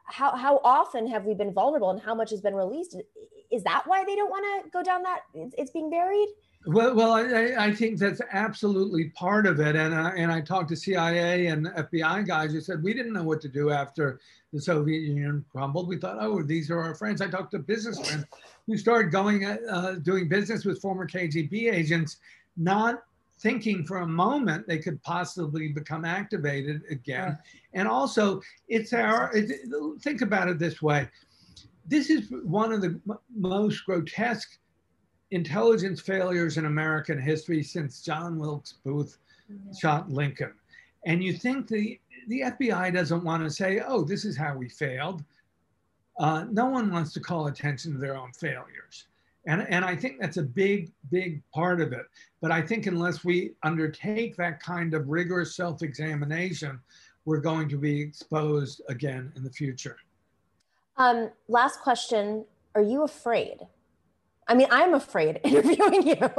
[0.07, 2.97] how how often have we been vulnerable and how much has been released?
[3.51, 6.29] Is that why they don't want to go down that it's, it's being buried?
[6.67, 9.77] Well, well, I, I think that's absolutely part of it.
[9.77, 13.23] And I, and I talked to CIA and FBI guys who said we didn't know
[13.23, 14.19] what to do after
[14.53, 15.87] the Soviet Union crumbled.
[15.87, 17.21] We thought, oh, these are our friends.
[17.21, 18.27] I talked to businessmen
[18.67, 22.17] who started going uh, doing business with former KGB agents,
[22.57, 23.05] not
[23.39, 27.39] thinking for a moment they could possibly become activated again.
[27.75, 29.33] And also, it's our,
[30.01, 31.09] think about it this way.
[31.87, 32.99] This is one of the
[33.35, 34.59] most grotesque
[35.31, 39.19] intelligence failures in American history since John Wilkes Booth
[39.49, 39.57] yeah.
[39.79, 40.55] shot Lincoln.
[41.05, 44.69] And you think the, the FBI doesn't want to say, oh, this is how we
[44.69, 45.23] failed.
[46.19, 49.07] Uh, no one wants to call attention to their own failures.
[49.47, 52.05] And, and I think that's a big, big part of it.
[52.41, 56.81] But I think unless we undertake that kind of rigorous self examination,
[57.25, 59.97] we're going to be exposed again in the future.
[60.97, 62.45] Um, last question
[62.75, 63.59] Are you afraid?
[64.49, 66.17] I mean, I'm afraid interviewing you.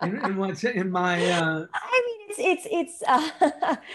[0.00, 1.24] and, what's in my?
[1.30, 1.66] Uh...
[1.72, 3.02] I mean, it's it's it's.
[3.06, 3.76] Uh,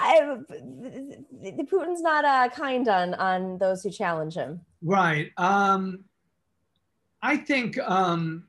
[0.00, 4.60] I, the Putin's not uh, kind on on those who challenge him.
[4.82, 5.30] Right.
[5.36, 6.04] Um,
[7.22, 8.44] I think um,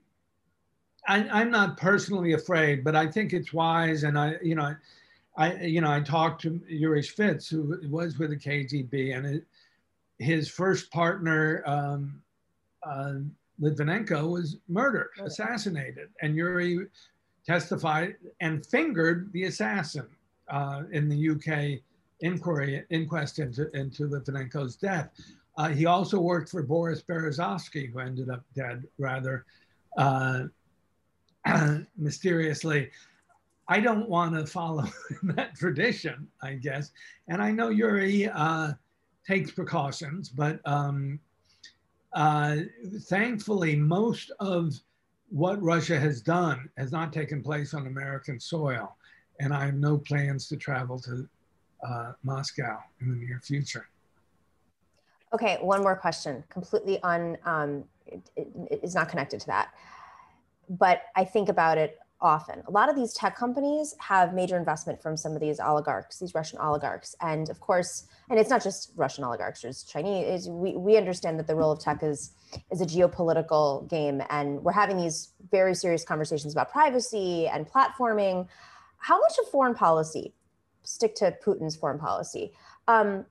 [1.07, 4.75] I, am not personally afraid, but I think it's wise, and I, you know,
[5.37, 9.45] I, you know, I talked to Yuri Shvets, who was with the KGB, and it,
[10.19, 12.21] his first partner, um,
[12.83, 13.15] uh,
[13.61, 16.87] Litvinenko, was murdered, assassinated, and Yuri
[17.45, 20.07] testified and fingered the assassin
[20.49, 21.81] uh, in the UK
[22.21, 25.09] inquiry inquest into into Litvinenko's death.
[25.59, 29.45] Uh, he also worked for Boris Berezovsky, who ended up dead rather
[29.97, 30.43] uh,
[31.97, 32.89] mysteriously.
[33.67, 34.85] I don't want to follow
[35.23, 36.91] that tradition, I guess.
[37.27, 38.71] And I know Yuri uh,
[39.27, 41.19] takes precautions, but um,
[42.13, 42.59] uh,
[43.09, 44.73] thankfully, most of
[45.29, 48.95] what Russia has done has not taken place on American soil.
[49.41, 51.27] And I have no plans to travel to
[51.85, 53.89] uh, Moscow in the near future.
[55.33, 59.69] Okay, one more question, completely on, um, it, it, is not connected to that.
[60.69, 62.61] But I think about it often.
[62.67, 66.33] A lot of these tech companies have major investment from some of these oligarchs, these
[66.35, 67.15] Russian oligarchs.
[67.21, 70.49] And of course, and it's not just Russian oligarchs, there's Chinese.
[70.49, 72.31] We, we understand that the role of tech is,
[72.71, 74.21] is a geopolitical game.
[74.29, 78.47] And we're having these very serious conversations about privacy and platforming.
[78.97, 80.33] How much of foreign policy,
[80.83, 82.51] stick to Putin's foreign policy,
[82.87, 83.25] um,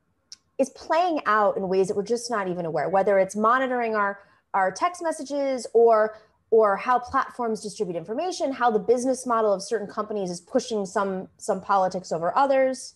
[0.59, 4.21] is playing out in ways that we're just not even aware, whether it's monitoring our,
[4.55, 6.17] our text messages or
[6.51, 11.29] or how platforms distribute information, how the business model of certain companies is pushing some
[11.37, 12.95] some politics over others.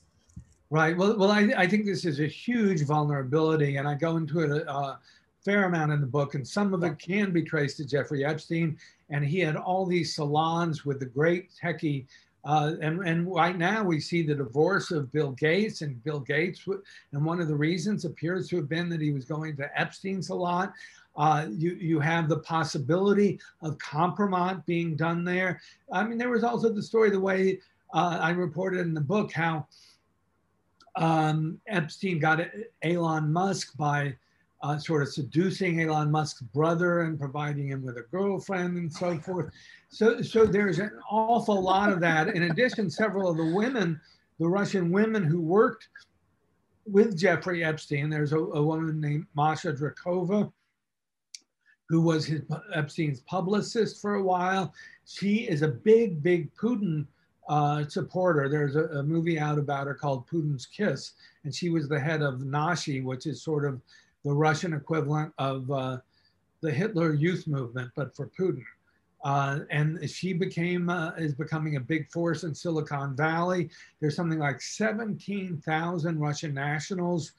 [0.70, 0.96] Right.
[0.96, 4.66] Well, well, I, I think this is a huge vulnerability, and I go into it
[4.66, 4.98] a,
[5.44, 8.78] fair amount in the book, and some of it can be traced to Jeffrey Epstein,
[9.10, 12.06] and he had all these salons with the great techie.
[12.44, 16.66] Uh, and, and right now we see the divorce of Bill Gates and Bill Gates,
[17.12, 20.26] and one of the reasons appears to have been that he was going to Epstein's
[20.26, 20.72] salon.
[21.14, 25.60] Uh, you, you have the possibility of compromise being done there.
[25.92, 27.60] I mean, there was also the story, the way
[27.94, 29.66] uh, I reported in the book, how
[30.96, 32.40] um, Epstein got
[32.82, 34.16] Elon Musk by
[34.62, 39.18] uh, sort of seducing Elon Musk's brother and providing him with a girlfriend and so
[39.26, 39.52] forth.
[39.88, 42.28] So, so there's an awful lot of that.
[42.28, 44.00] In addition, several of the women,
[44.38, 45.88] the Russian women who worked
[46.86, 50.52] with Jeffrey Epstein, there's a, a woman named Masha Drokova,
[51.88, 52.42] who was his
[52.74, 54.72] Epstein's publicist for a while.
[55.04, 57.06] She is a big, big Putin
[57.48, 58.48] uh, supporter.
[58.48, 61.12] There's a, a, movie out about her called Putin's Kiss,
[61.44, 63.80] and she was the head of Nashi, which is sort of
[64.24, 65.98] the Russian equivalent of uh,
[66.60, 68.64] the Hitler Youth Movement, but for Putin.
[69.24, 73.70] Uh, and she became uh, is becoming a big force in Silicon Valley.
[74.00, 77.32] There's something like 17,000 Russian nationals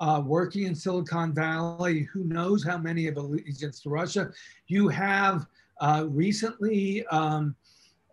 [0.00, 2.08] uh, working in Silicon Valley.
[2.12, 4.30] Who knows how many have allegiance to Russia?
[4.66, 5.46] You have
[5.80, 7.54] uh, recently um,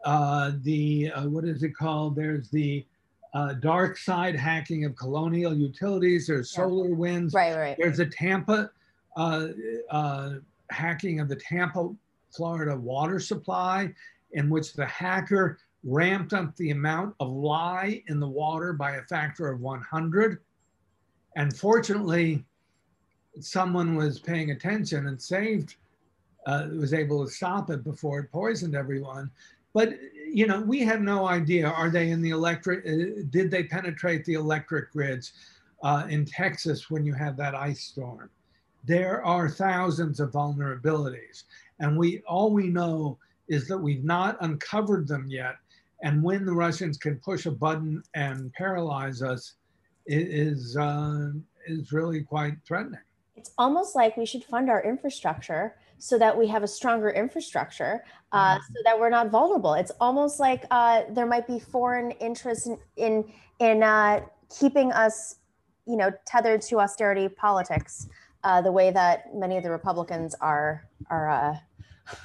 [0.05, 2.15] uh, the, uh, what is it called?
[2.15, 2.86] There's the
[3.34, 6.28] uh, dark side hacking of colonial utilities.
[6.28, 6.63] There's yeah.
[6.63, 7.34] SolarWinds.
[7.34, 7.75] Right, right.
[7.80, 8.71] There's a Tampa
[9.17, 10.30] uh,
[10.69, 11.89] hacking of the Tampa,
[12.36, 13.93] Florida water supply,
[14.32, 19.03] in which the hacker ramped up the amount of lye in the water by a
[19.03, 20.39] factor of 100.
[21.36, 22.43] And fortunately,
[23.39, 25.75] someone was paying attention and saved,
[26.45, 29.32] uh, was able to stop it before it poisoned everyone.
[29.73, 29.93] But
[30.38, 31.68] you know, we have no idea.
[31.68, 32.86] Are they in the electric?
[32.86, 35.34] Uh, did they penetrate the electric grids
[35.82, 38.30] uh, in Texas when you had that ice storm?
[38.84, 41.46] There are thousands of vulnerabilities,
[41.80, 43.18] and we all we know
[43.48, 45.56] is that we've not uncovered them yet.
[46.04, 49.56] And when the Russians can push a button and paralyze us,
[50.06, 51.32] is uh,
[51.66, 53.02] is really quite threatening.
[53.36, 58.04] It's almost like we should fund our infrastructure so that we have a stronger infrastructure,
[58.32, 58.74] uh, mm-hmm.
[58.74, 59.74] so that we're not vulnerable.
[59.74, 64.22] It's almost like uh, there might be foreign interest in in, in uh,
[64.60, 65.36] keeping us,
[65.86, 68.08] you know, tethered to austerity politics,
[68.43, 71.56] uh, the way that many of the Republicans are are uh,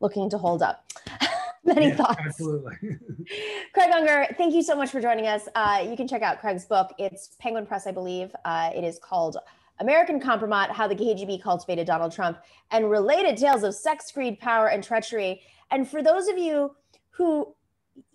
[0.00, 0.84] looking to hold up.
[1.62, 2.20] Many yeah, thoughts.
[2.24, 2.76] Absolutely.
[3.74, 5.46] Craig Unger, thank you so much for joining us.
[5.54, 6.92] Uh, you can check out Craig's book.
[6.98, 8.34] It's Penguin Press, I believe.
[8.44, 9.36] Uh, it is called
[9.80, 12.38] American Kompromat How the KGB Cultivated Donald Trump
[12.70, 15.42] and Related Tales of Sex, Greed, Power, and Treachery.
[15.70, 16.76] And for those of you
[17.10, 17.54] who,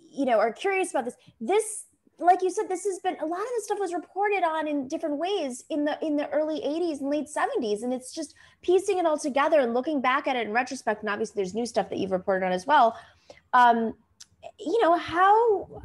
[0.09, 1.86] you know, are curious about this, this
[2.18, 4.88] like you said, this has been a lot of this stuff was reported on in
[4.88, 7.84] different ways in the in the early 80s and late 70s.
[7.84, 11.01] And it's just piecing it all together and looking back at it in retrospect.
[11.01, 12.97] And obviously there's new stuff that you've reported on as well.
[13.53, 13.93] Um,
[14.59, 15.82] you know, how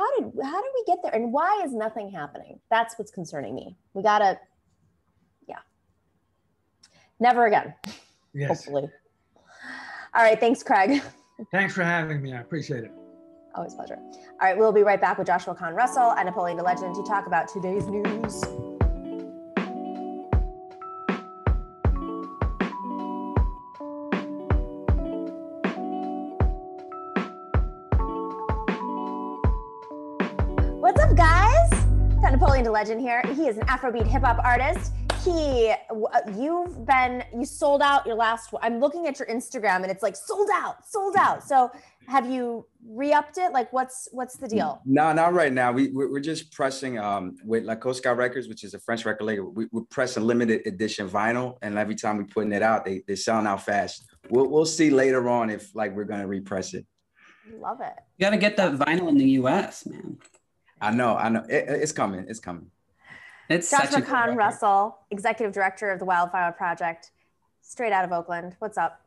[0.00, 2.58] how did how did we get there and why is nothing happening?
[2.70, 3.76] That's what's concerning me.
[3.92, 4.38] We gotta,
[5.46, 5.58] yeah.
[7.18, 7.74] Never again.
[8.32, 8.48] Yes.
[8.48, 8.88] Hopefully.
[10.14, 10.40] All right.
[10.40, 11.02] Thanks, Craig.
[11.52, 12.32] Thanks for having me.
[12.32, 12.92] I appreciate it.
[13.54, 13.98] Always a pleasure.
[13.98, 17.02] All right, we'll be right back with Joshua Kahn Russell and Napoleon da Legend to
[17.02, 18.44] talk about today's news.
[32.60, 33.22] Got Napoleon Legend here.
[33.34, 34.92] He is an Afrobeat hip hop artist.
[35.24, 38.52] He, uh, you've been, you sold out your last.
[38.60, 41.42] I'm looking at your Instagram and it's like sold out, sold out.
[41.42, 41.70] So
[42.06, 43.52] have you re-upped it?
[43.52, 44.82] Like what's what's the deal?
[44.84, 45.72] No, not right now.
[45.72, 49.24] We we're, we're just pressing um with La Cosca Records, which is a French record
[49.24, 49.50] label.
[49.52, 53.16] We, we're pressing limited edition vinyl, and every time we putting it out, they they're
[53.16, 54.04] selling out fast.
[54.28, 56.84] We'll we'll see later on if like we're gonna repress it.
[57.58, 57.94] Love it.
[58.18, 60.18] You got to get that vinyl in the U.S., man.
[60.80, 61.44] I know, I know.
[61.48, 62.24] It, it's coming.
[62.28, 62.70] It's coming.
[63.48, 67.10] It's Joshua Kahn Russell, executive director of the Wildfire Project,
[67.60, 68.56] straight out of Oakland.
[68.60, 69.00] What's up?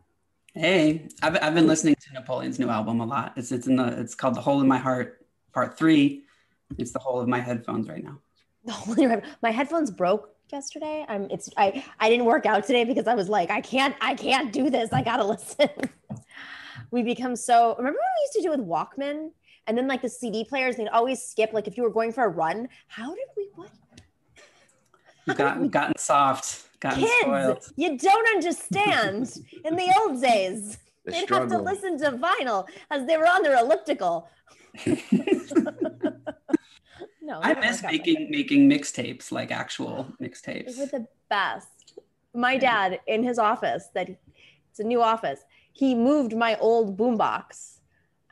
[0.54, 3.34] Hey, I've, I've been listening to Napoleon's new album a lot.
[3.36, 6.26] It's it's in the it's called The Hole in My Heart Part Three.
[6.78, 8.20] It's the hole of my headphones right now.
[8.66, 9.22] The hole.
[9.42, 11.06] my headphones broke yesterday.
[11.10, 14.16] I'm it's I I didn't work out today because I was like I can't I
[14.16, 14.94] can't do this.
[14.94, 15.70] I gotta listen.
[16.92, 19.32] we become so remember what we used to do with Walkman
[19.68, 22.24] and then like the CD players they'd always skip like if you were going for
[22.26, 22.68] a run.
[22.88, 23.70] How did we what?
[25.26, 27.66] We've gotten, gotten soft, gotten Kids, spoiled.
[27.78, 29.38] you don't understand.
[29.64, 33.42] In the old days, The they'd have to listen to vinyl as they were on
[33.42, 34.30] their elliptical.
[37.22, 40.44] no, I miss work out making making mixtapes, like actual mixtapes.
[40.44, 40.80] They mixtapes.
[40.80, 42.00] were the best.
[42.34, 45.40] My dad in his office, that it's a new office.
[45.72, 47.73] He moved my old boombox.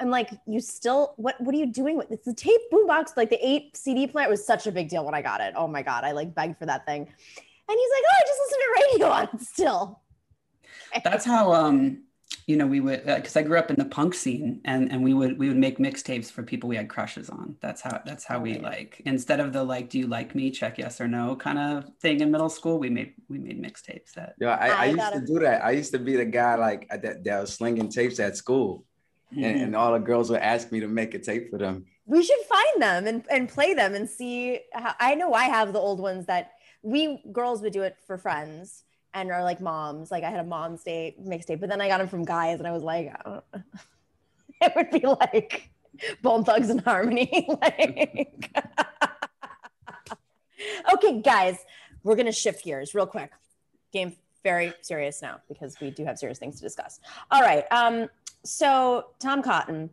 [0.01, 1.39] I'm like, you still what?
[1.39, 3.15] What are you doing with it's the tape boombox?
[3.15, 5.53] Like the eight CD player was such a big deal when I got it.
[5.55, 7.01] Oh my god, I like begged for that thing.
[7.01, 10.01] And he's like, oh, I just listen to radio on it still.
[11.03, 12.03] That's how um
[12.47, 15.13] you know we would because I grew up in the punk scene and and we
[15.13, 17.55] would we would make mixtapes for people we had crushes on.
[17.61, 20.77] That's how that's how we like instead of the like do you like me check
[20.77, 24.33] yes or no kind of thing in middle school we made we made mixtapes that
[24.39, 25.63] Yeah, I, I, I used gotta- to do that.
[25.63, 28.85] I used to be the guy like that, that was slinging tapes at school,
[29.31, 29.63] and, Mhm.
[29.63, 31.85] and all the girls would ask me to make a tape for them.
[32.05, 34.59] We should find them and, and play them and see.
[34.73, 36.51] How, I know I have the old ones that
[36.83, 40.11] we girls would do it for friends and are like moms.
[40.11, 42.67] Like I had a mom's day mixtape, but then I got them from guys and
[42.67, 43.43] I was like, don't-
[44.61, 45.69] it would be like
[46.21, 47.47] Bone Thugs-n-Harmony.
[47.61, 48.49] like,
[50.93, 51.57] okay, guys,
[52.03, 53.31] we're gonna shift gears real quick.
[53.93, 56.99] Game very serious now because we do have serious things to discuss.
[57.29, 57.63] All right.
[57.71, 58.09] Um,
[58.43, 59.89] so Tom Cotton,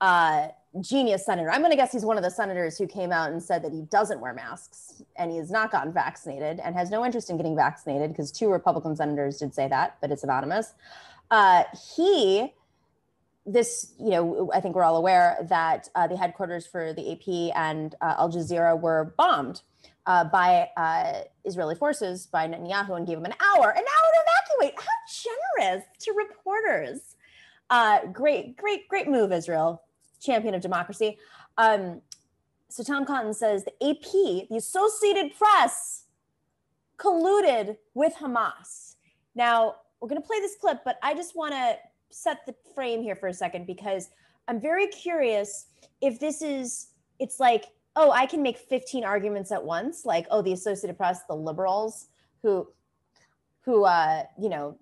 [0.00, 0.48] uh,
[0.80, 1.50] genius senator.
[1.50, 3.72] I'm going to guess he's one of the senators who came out and said that
[3.72, 7.36] he doesn't wear masks and he has not gotten vaccinated and has no interest in
[7.36, 10.74] getting vaccinated because two Republican senators did say that, but it's anonymous.
[11.30, 11.62] Uh,
[11.96, 12.52] he,
[13.46, 17.56] this, you know, I think we're all aware that uh, the headquarters for the AP
[17.56, 19.62] and uh, Al Jazeera were bombed
[20.06, 24.24] uh, by uh, Israeli forces by Netanyahu and gave him an hour, an hour to
[24.60, 24.78] evacuate.
[24.78, 27.16] How generous to reporters.
[27.70, 29.82] Uh, great, great, great move, Israel,
[30.20, 31.18] champion of democracy.
[31.56, 32.02] Um,
[32.68, 36.04] so Tom Cotton says the AP, the Associated Press,
[36.98, 38.96] colluded with Hamas.
[39.34, 41.76] Now, we're going to play this clip, but I just want to
[42.10, 44.10] set the frame here for a second because
[44.46, 45.66] I'm very curious
[46.00, 46.88] if this is,
[47.18, 51.20] it's like, oh, I can make 15 arguments at once, like, oh, the Associated Press,
[51.28, 52.08] the liberals
[52.42, 52.68] who,
[53.64, 54.76] who, uh, you know,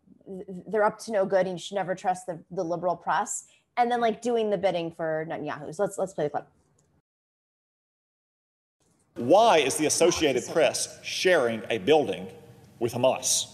[0.68, 3.90] they're up to no good and you should never trust the, the liberal press and
[3.90, 5.74] then like doing the bidding for Netanyahu.
[5.74, 6.46] So let's let's play the clip.
[9.14, 12.28] Why is the Associated Press sharing a building
[12.78, 13.46] with Hamas?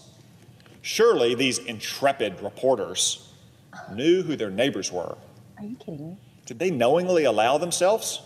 [0.81, 3.33] Surely these intrepid reporters
[3.91, 5.17] knew who their neighbors were.
[5.57, 6.17] Are you kidding me?
[6.45, 8.21] Did they knowingly allow themselves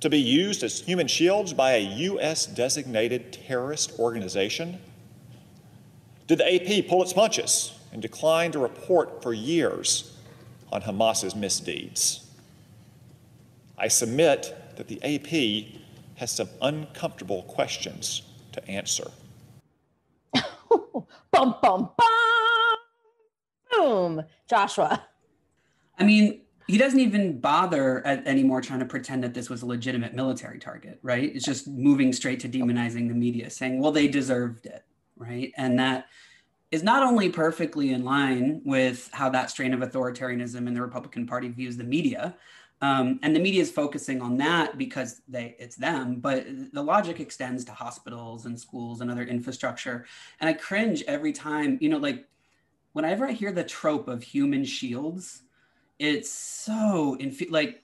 [0.00, 2.44] to be used as human shields by a U.S.
[2.44, 4.78] designated terrorist organization?
[6.32, 10.16] Did the AP pull its punches and decline to report for years
[10.72, 12.26] on Hamas's misdeeds?
[13.76, 15.82] I submit that the AP
[16.14, 18.22] has some uncomfortable questions
[18.52, 19.10] to answer.
[20.32, 22.78] bum bum bum.
[23.70, 25.06] Boom, Joshua.
[25.98, 29.66] I mean, he doesn't even bother at, anymore trying to pretend that this was a
[29.66, 31.30] legitimate military target, right?
[31.36, 34.86] It's just moving straight to demonizing the media, saying, well, they deserved it,
[35.22, 35.52] right?
[35.56, 36.08] And that
[36.70, 41.26] is not only perfectly in line with how that strain of authoritarianism in the Republican
[41.26, 42.34] Party views the media,
[42.80, 47.20] um, and the media is focusing on that because they it's them, but the logic
[47.20, 50.04] extends to hospitals and schools and other infrastructure.
[50.40, 52.26] And I cringe every time, you know, like
[52.92, 55.42] whenever I hear the trope of human shields,
[56.00, 57.81] it's so inf- like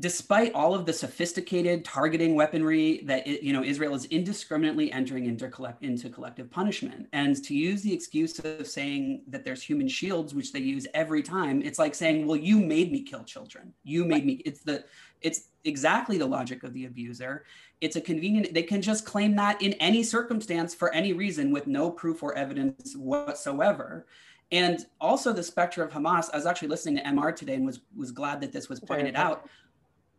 [0.00, 5.48] despite all of the sophisticated targeting weaponry that you know Israel is indiscriminately entering into,
[5.48, 10.34] collect, into collective punishment, and to use the excuse of saying that there's human shields,
[10.34, 13.72] which they use every time, it's like saying, "Well, you made me kill children.
[13.82, 14.84] You made me." It's the
[15.22, 17.44] it's exactly the logic of the abuser.
[17.80, 18.52] It's a convenient.
[18.52, 22.34] They can just claim that in any circumstance for any reason with no proof or
[22.34, 24.06] evidence whatsoever.
[24.50, 26.30] And also the specter of Hamas.
[26.32, 29.16] I was actually listening to MR today and was was glad that this was pointed
[29.16, 29.48] out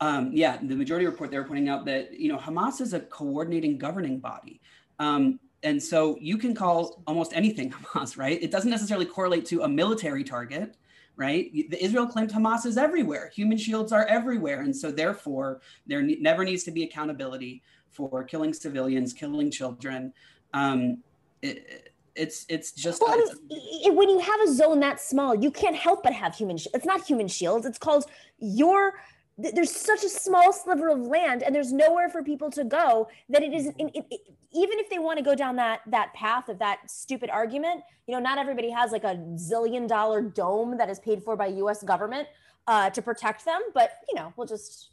[0.02, 3.00] um, yeah, the majority report they were pointing out that you know Hamas is a
[3.00, 4.62] coordinating governing body.
[5.00, 8.42] Um, and so you can call almost anything Hamas, right?
[8.42, 10.78] It doesn't necessarily correlate to a military target,
[11.18, 11.52] right?
[11.54, 13.30] The Israel claimed Hamas is everywhere.
[13.36, 18.24] Human shields are everywhere, and so therefore there ne- never needs to be accountability for
[18.24, 20.14] killing civilians, killing children.
[20.54, 21.00] Um,
[21.42, 25.52] it, it's it's just well, I mean, when you have a zone that small, you
[25.52, 26.58] can't help but have human.
[26.58, 27.66] Sh- it's not human shields.
[27.66, 28.06] It's called
[28.40, 28.94] your
[29.40, 33.42] there's such a small sliver of land and there's nowhere for people to go that
[33.42, 34.22] it is it, it, it,
[34.52, 38.14] even if they want to go down that that path of that stupid argument you
[38.14, 41.84] know not everybody has like a zillion dollar dome that is paid for by us
[41.84, 42.28] government
[42.68, 44.90] uh, to protect them but you know we'll just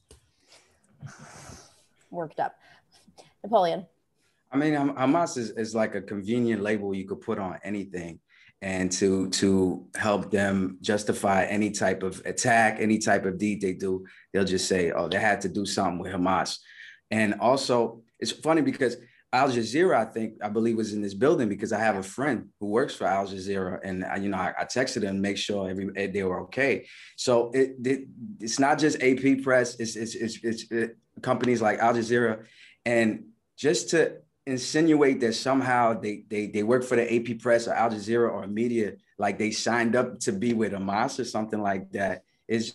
[2.10, 2.58] worked up.
[3.42, 3.86] Napoleon.
[4.50, 8.20] I mean hamas is, is like a convenient label you could put on anything
[8.62, 13.74] and to to help them justify any type of attack, any type of deed they
[13.74, 16.58] do, they'll just say, "Oh, they had to do something with Hamas."
[17.10, 18.96] And also, it's funny because
[19.32, 22.48] Al Jazeera, I think, I believe, was in this building because I have a friend
[22.58, 25.68] who works for Al Jazeera, and I, you know, I, I texted them make sure
[25.68, 26.86] every eh, they were okay.
[27.16, 28.08] So it, it
[28.40, 32.44] it's not just AP Press; it's it's it's, it's it, companies like Al Jazeera,
[32.84, 33.24] and
[33.58, 37.90] just to insinuate that somehow they they they work for the AP Press or Al
[37.90, 42.22] Jazeera or media, like they signed up to be with Hamas or something like that.
[42.48, 42.72] Is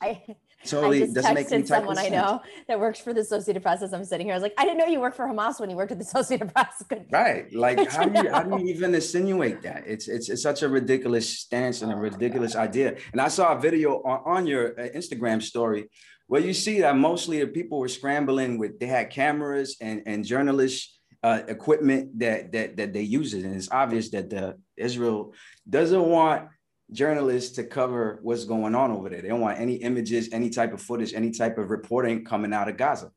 [0.65, 3.81] totally I just doesn't make texted someone I know that works for the Associated Press
[3.81, 4.33] as I'm sitting here.
[4.33, 6.03] I was like, I didn't know you worked for Hamas when you worked at the
[6.11, 6.83] Associated Press.
[6.89, 7.05] Good.
[7.09, 7.51] Right.
[7.53, 9.83] Like how do you how do you even insinuate that?
[9.87, 12.97] It's it's it's such a ridiculous stance and a ridiculous idea.
[13.13, 15.89] And I saw a video on, on your uh, Instagram story
[16.27, 20.25] where you see that mostly the people were scrambling with they had cameras and and
[20.25, 25.33] journalists uh, equipment that that that they use it, and it's obvious that the Israel
[25.69, 26.47] doesn't want
[26.91, 29.21] journalists to cover what's going on over there.
[29.21, 32.67] They don't want any images, any type of footage, any type of reporting coming out
[32.67, 33.11] of Gaza.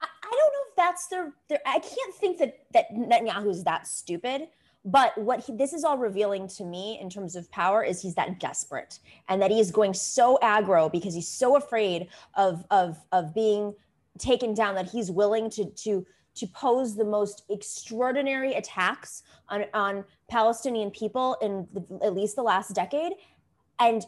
[0.00, 1.58] I, I don't know if that's their, their.
[1.66, 4.48] I can't think that that Netanyahu's that stupid.
[4.82, 8.14] But what he, this is all revealing to me in terms of power is he's
[8.14, 12.98] that desperate, and that he is going so aggro because he's so afraid of of
[13.12, 13.74] of being
[14.18, 16.06] taken down that he's willing to to
[16.40, 22.42] to pose the most extraordinary attacks on, on Palestinian people in the, at least the
[22.42, 23.12] last decade.
[23.78, 24.04] And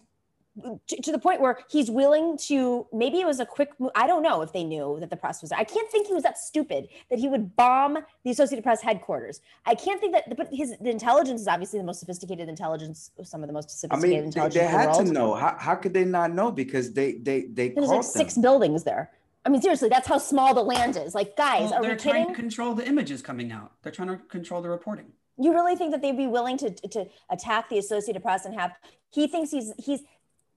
[0.87, 3.91] to, to, the point where he's willing to maybe it was a quick move.
[3.95, 5.51] I don't know if they knew that the press was.
[5.51, 9.41] I can't think he was that stupid that he would bomb the Associated Press headquarters.
[9.64, 13.43] I can't think that but his the intelligence is obviously the most sophisticated intelligence, some
[13.43, 14.55] of the most sophisticated I mean, intelligence.
[14.55, 15.35] They, they had the to know.
[15.35, 16.53] How, how could they not know?
[16.53, 19.11] Because they they they There's like six buildings there.
[19.45, 21.14] I mean, seriously, that's how small the land is.
[21.14, 22.12] Like, guys, well, are they're we kidding?
[22.24, 23.72] trying to control the images coming out.
[23.82, 25.07] They're trying to control the reporting.
[25.38, 28.72] You really think that they'd be willing to to attack the Associated Press and have?
[29.11, 30.01] He thinks he's he's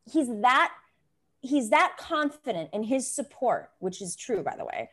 [0.05, 0.71] he's that
[1.41, 4.89] he's that confident in his support, which is true, by the way,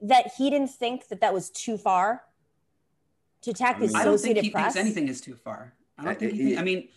[0.00, 2.22] that he didn't think that that was too far
[3.42, 4.02] to attack the Associated Press.
[4.02, 4.74] I don't think he Press.
[4.74, 5.74] thinks anything is too far.
[5.98, 6.32] I don't think.
[6.32, 6.88] He, I mean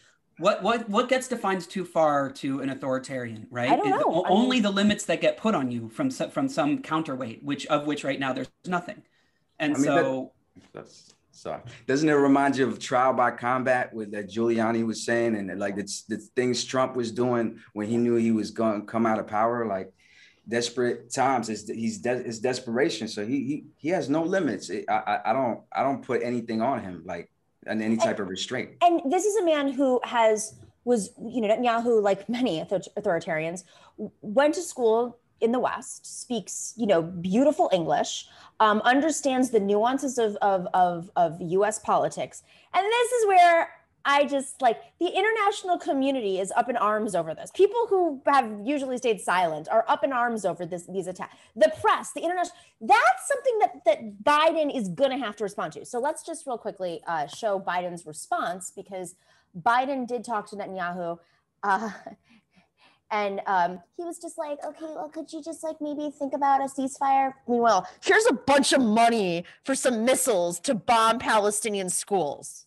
[0.42, 3.70] what what what gets defined too far to an authoritarian, right?
[3.70, 4.26] I don't know.
[4.28, 7.86] only mean, the limits that get put on you from from some counterweight, which of
[7.86, 9.04] which right now there's nothing.
[9.60, 11.62] And I mean, so that, that's sorry.
[11.88, 15.76] Doesn't it remind you of trial by combat with that Giuliani was saying and like
[15.76, 19.20] the, the things Trump was doing when he knew he was going to come out
[19.20, 19.94] of power, like
[20.48, 21.50] desperate times.
[21.50, 23.08] It's he's de- it's desperation.
[23.08, 24.72] So he he he has no limits.
[24.72, 27.04] I, I I don't I don't put anything on him.
[27.06, 27.32] Like
[27.68, 28.72] and any type and, of restraint.
[28.82, 33.64] And this is a man who has was you know Netanyahu, like many authoritarians,
[34.22, 38.28] went to school in the West, speaks you know beautiful English,
[38.60, 41.80] um, understands the nuances of, of of of U.S.
[41.80, 42.44] politics,
[42.74, 43.70] and this is where
[44.06, 47.52] I just like the international community is up in arms over this.
[47.52, 51.36] People who have usually stayed silent are up in arms over this these attacks.
[51.56, 55.74] The press, the international that's something that that Biden is going to have to respond
[55.74, 55.86] to.
[55.86, 59.16] So let's just real quickly uh, show Biden's response because
[59.60, 61.20] Biden did talk to Netanyahu.
[61.64, 61.92] Uh,
[63.12, 66.62] and um, he was just like, okay, well, could you just like maybe think about
[66.62, 67.34] a ceasefire?
[67.48, 72.66] Meanwhile, here's a bunch of money for some missiles to bomb Palestinian schools.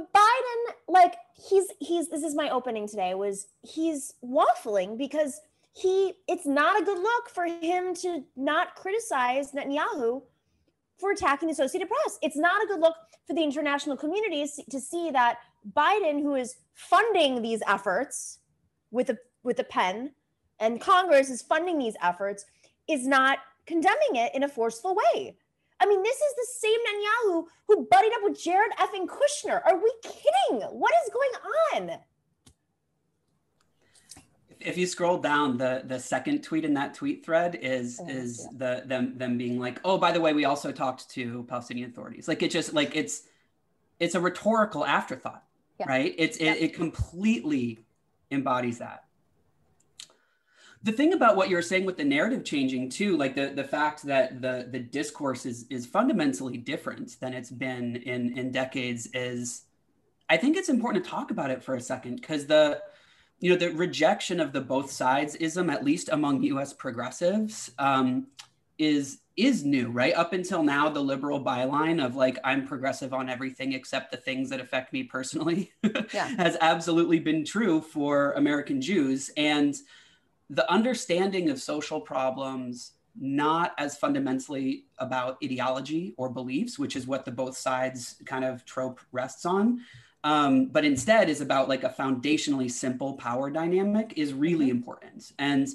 [0.00, 5.40] But Biden, like he's he's this is my opening today was he's waffling because
[5.74, 10.22] he it's not a good look for him to not criticize Netanyahu
[10.98, 12.18] for attacking the Associated Press.
[12.22, 12.94] It's not a good look
[13.26, 15.38] for the international communities to see that
[15.76, 18.38] Biden, who is funding these efforts
[18.90, 20.12] with a with a pen,
[20.60, 22.46] and Congress is funding these efforts,
[22.88, 25.36] is not condemning it in a forceful way.
[25.80, 29.60] I mean, this is the same Netanyahu who buddied up with Jared effing Kushner.
[29.64, 30.62] Are we kidding?
[30.68, 31.98] What is going on?
[34.60, 38.46] If you scroll down, the the second tweet in that tweet thread is oh, is
[38.52, 38.58] yeah.
[38.58, 42.28] the them them being like, oh, by the way, we also talked to Palestinian authorities.
[42.28, 43.22] Like it just like it's
[43.98, 45.42] it's a rhetorical afterthought,
[45.78, 45.88] yeah.
[45.88, 46.14] right?
[46.18, 46.52] It's yeah.
[46.52, 47.78] it, it completely
[48.30, 49.04] embodies that
[50.82, 54.02] the thing about what you're saying with the narrative changing too like the the fact
[54.02, 59.62] that the the discourse is is fundamentally different than it's been in in decades is
[60.28, 62.80] i think it's important to talk about it for a second because the
[63.40, 68.26] you know the rejection of the both sides ism at least among us progressives um,
[68.78, 73.28] is is new right up until now the liberal byline of like i'm progressive on
[73.28, 75.72] everything except the things that affect me personally
[76.12, 76.28] yeah.
[76.36, 79.76] has absolutely been true for american jews and
[80.50, 87.24] the understanding of social problems not as fundamentally about ideology or beliefs, which is what
[87.24, 89.80] the both sides kind of trope rests on,
[90.22, 94.76] um, but instead is about like a foundationally simple power dynamic is really mm-hmm.
[94.76, 95.32] important.
[95.38, 95.68] And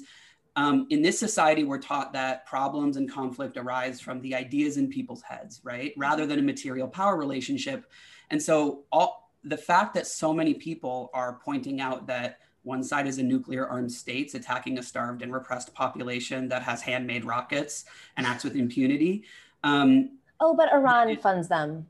[0.54, 4.88] um, in this society, we're taught that problems and conflict arise from the ideas in
[4.88, 7.90] people's heads, right, rather than a material power relationship.
[8.30, 13.06] And so, all the fact that so many people are pointing out that one side
[13.06, 17.84] is a nuclear armed states attacking a starved and repressed population that has handmade rockets
[18.16, 19.24] and acts with impunity.
[19.62, 21.86] Um, oh, but Iran it, funds them.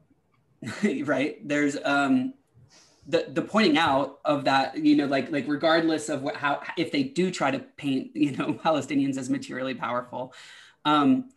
[1.04, 1.36] right.
[1.48, 2.34] There's um,
[3.08, 6.92] the the pointing out of that, you know, like like regardless of what how if
[6.92, 10.34] they do try to paint, you know, Palestinians as materially powerful.
[10.84, 11.30] Um,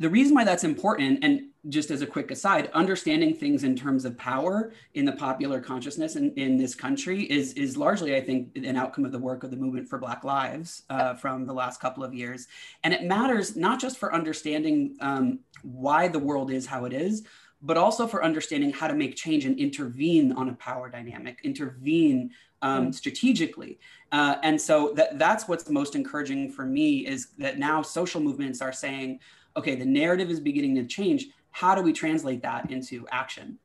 [0.00, 4.04] the reason why that's important, and just as a quick aside, understanding things in terms
[4.04, 8.56] of power in the popular consciousness in, in this country is, is largely, I think,
[8.56, 11.80] an outcome of the work of the movement for Black Lives uh, from the last
[11.80, 12.48] couple of years.
[12.82, 17.22] And it matters not just for understanding um, why the world is how it is,
[17.62, 22.30] but also for understanding how to make change and intervene on a power dynamic, intervene
[22.60, 22.94] um, mm.
[22.94, 23.78] strategically.
[24.12, 28.60] Uh, and so that, that's what's most encouraging for me is that now social movements
[28.60, 29.20] are saying,
[29.56, 31.26] okay, the narrative is beginning to change.
[31.50, 33.58] How do we translate that into action?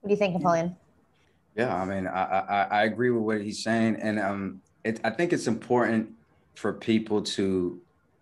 [0.00, 0.76] What do you think, Napoleon?
[1.56, 5.10] Yeah, I mean, I, I, I agree with what he's saying, and um, it, I
[5.10, 6.10] think it's important
[6.54, 7.80] for people to,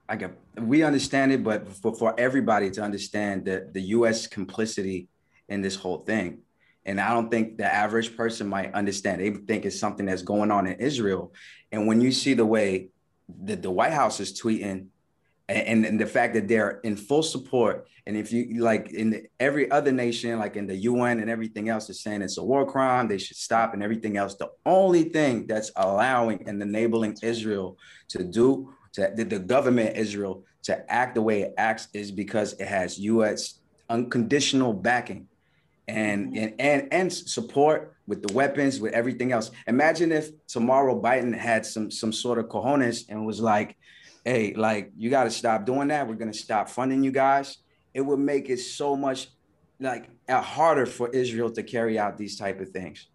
[0.08, 4.26] I get, we understand it, but for, for everybody to understand that the U.S.
[4.26, 5.08] complicity
[5.48, 6.38] in this whole thing.
[6.84, 9.20] And I don't think the average person might understand.
[9.20, 11.32] They think it's something that's going on in Israel.
[11.70, 12.88] And when you see the way
[13.44, 14.86] that the White House is tweeting
[15.48, 19.26] and, and the fact that they're in full support and if you like in the,
[19.40, 22.66] every other nation like in the un and everything else is saying it's a war
[22.66, 24.34] crime they should stop and everything else.
[24.34, 27.78] The only thing that's allowing and enabling israel
[28.08, 32.52] to do to the, the government israel to act the way it acts is because
[32.54, 35.28] it has us unconditional backing
[35.86, 36.36] and, mm-hmm.
[36.36, 39.50] and and and support with the weapons with everything else.
[39.66, 43.76] Imagine if tomorrow biden had some some sort of cojones and was like
[44.28, 46.06] hey, like you got to stop doing that.
[46.06, 47.58] We're gonna stop funding you guys.
[47.94, 49.28] It would make it so much
[49.80, 53.06] like harder for Israel to carry out these type of things.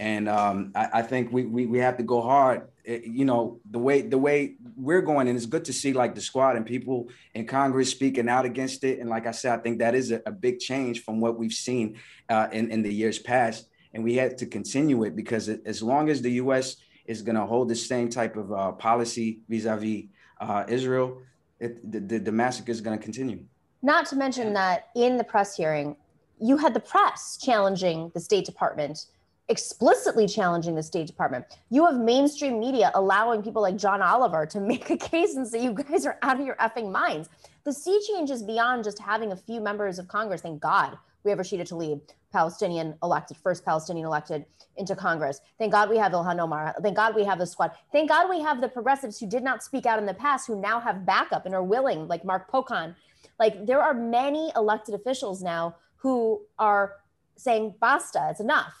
[0.00, 2.68] And um, I, I, think we, we we have to go hard.
[2.84, 6.14] It, you know the way the way we're going, and it's good to see like
[6.14, 8.98] the squad and people in Congress speaking out against it.
[8.98, 11.52] And like I said, I think that is a, a big change from what we've
[11.52, 11.98] seen
[12.28, 13.68] uh, in in the years past.
[13.94, 16.76] And we have to continue it because it, as long as the U.S.
[17.06, 20.06] is going to hold the same type of uh, policy vis-a-vis
[20.40, 21.18] uh, Israel,
[21.60, 23.40] it, the, the, the massacre is going to continue.
[23.82, 25.96] Not to mention that in the press hearing,
[26.40, 29.06] you had the press challenging the State Department,
[29.48, 31.46] explicitly challenging the State Department.
[31.70, 35.62] You have mainstream media allowing people like John Oliver to make a case and say
[35.62, 37.28] you guys are out of your effing minds.
[37.64, 41.30] The sea change is beyond just having a few members of Congress, thank God, we
[41.30, 42.00] have Rashida Tlaib,
[42.32, 44.46] Palestinian elected, first Palestinian elected
[44.76, 45.40] into Congress.
[45.58, 46.74] Thank God we have Ilhan Omar.
[46.80, 47.72] Thank God we have the squad.
[47.92, 50.60] Thank God we have the progressives who did not speak out in the past, who
[50.60, 52.94] now have backup and are willing, like Mark Pocan.
[53.40, 56.94] Like there are many elected officials now who are
[57.36, 58.74] saying, basta, it's enough,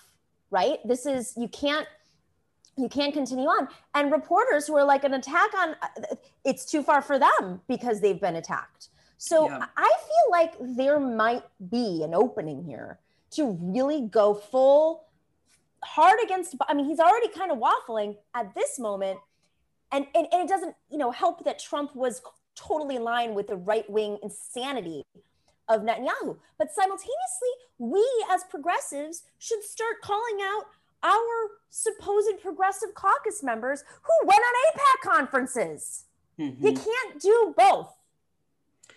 [0.50, 0.78] right?
[0.84, 1.86] This is, you can't
[2.78, 3.68] you can't continue on.
[3.94, 5.76] And reporters who are like an attack on
[6.44, 8.90] it's too far for them because they've been attacked.
[9.18, 9.66] So yeah.
[9.76, 12.98] I feel like there might be an opening here
[13.32, 15.04] to really go full
[15.82, 19.18] hard against I mean he's already kind of waffling at this moment
[19.92, 22.22] and and, and it doesn't you know help that Trump was
[22.56, 25.04] totally in line with the right-wing insanity
[25.68, 26.38] of Netanyahu.
[26.58, 30.64] But simultaneously, we as progressives should start calling out
[31.02, 36.04] our supposed progressive caucus members who went on AIPAC conferences.
[36.38, 36.66] Mm-hmm.
[36.66, 37.95] You can't do both.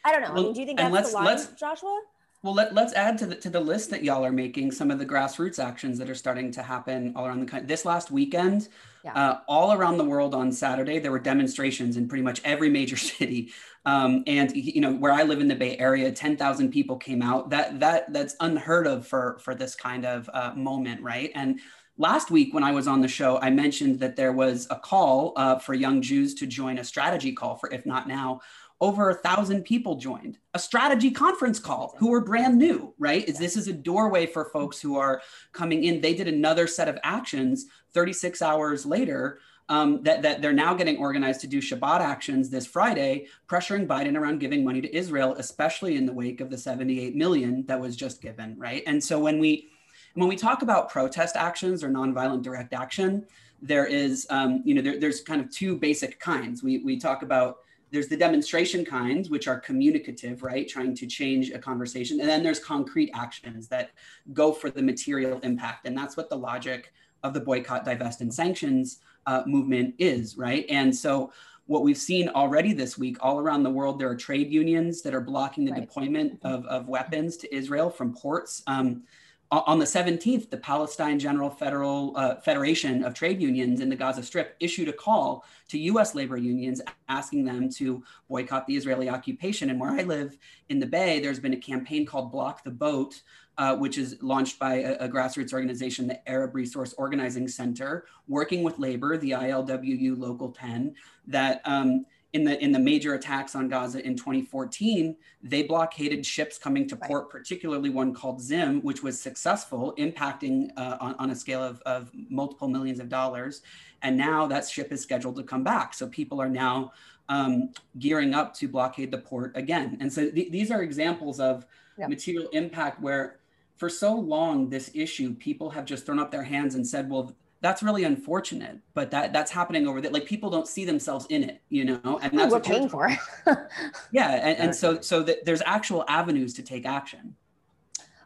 [0.04, 0.34] I don't know.
[0.34, 2.02] Well, I mean, do you think that's the line, Joshua?
[2.42, 4.98] Well, let, us add to the, to the list that y'all are making some of
[4.98, 7.68] the grassroots actions that are starting to happen all around the country.
[7.68, 8.70] This last weekend,
[9.04, 9.14] yeah.
[9.14, 12.96] uh, all around the world on Saturday, there were demonstrations in pretty much every major
[13.12, 13.52] city.
[13.86, 17.22] Um, and you know, where I live in the Bay Area, ten thousand people came
[17.22, 17.50] out.
[17.50, 21.32] That that that's unheard of for for this kind of uh, moment, right?
[21.36, 21.60] And
[21.98, 25.34] last week when I was on the show, I mentioned that there was a call
[25.36, 28.40] uh, for young Jews to join a strategy call for If Not Now.
[28.82, 33.28] Over a thousand people joined a strategy conference call who were brand new, right?
[33.28, 35.22] Is this is a doorway for folks who are
[35.52, 36.00] coming in.
[36.00, 40.98] They did another set of actions 36 hours later um, that, that they're now getting
[40.98, 45.96] organized to do Shabbat actions this Friday, pressuring Biden around giving money to Israel, especially
[45.96, 48.82] in the wake of the 78 million that was just given, right?
[48.88, 49.70] And so when we
[50.16, 53.26] when we talk about protest actions or nonviolent direct action,
[53.62, 56.64] there is, um, you know, there, there's kind of two basic kinds.
[56.64, 57.60] We, we talk about
[57.92, 60.68] there's the demonstration kinds, which are communicative, right?
[60.68, 62.20] Trying to change a conversation.
[62.20, 63.92] And then there's concrete actions that
[64.34, 65.88] go for the material impact.
[65.88, 70.66] And that's what the logic of the boycott, divest, and sanctions uh, movement is, right?
[70.70, 71.32] And so
[71.66, 75.14] what we've seen already this week all around the world, there are trade unions that
[75.14, 75.82] are blocking the right.
[75.82, 78.64] deployment of, of weapons to Israel from ports.
[78.66, 79.04] Um,
[79.52, 84.22] on the 17th, the Palestine General Federal uh, Federation of Trade Unions in the Gaza
[84.22, 86.14] Strip issued a call to U.S.
[86.14, 89.72] labor unions asking them to boycott the Israeli occupation.
[89.72, 90.38] And where I live
[90.70, 93.24] in the Bay, there's been a campaign called Block the Boat,
[93.58, 98.62] uh, which is launched by a, a, grassroots organization, the Arab Resource Organizing Center, working
[98.62, 100.94] with labor, the ILWU Local 10,
[101.28, 106.58] that um, in the in the major attacks on Gaza in 2014, they blockaded ships
[106.60, 107.32] coming to port, right.
[107.32, 112.12] particularly one called Zim, which was successful, impacting uh, on, on a scale of, of
[112.14, 113.62] multiple millions of dollars.
[114.04, 115.94] And now that ship is scheduled to come back.
[115.94, 116.92] So people are now
[117.30, 119.98] um, gearing up to blockade the port again.
[120.00, 121.66] And so th- these are examples of
[121.98, 122.10] yep.
[122.10, 123.40] material impact where,
[123.76, 127.34] for so long, this issue, people have just thrown up their hands and said, well,
[127.62, 131.44] that's really unfortunate but that that's happening over there like people don't see themselves in
[131.44, 133.10] it you know and that's what we're paying for
[134.12, 137.36] yeah and, and so so that there's actual avenues to take action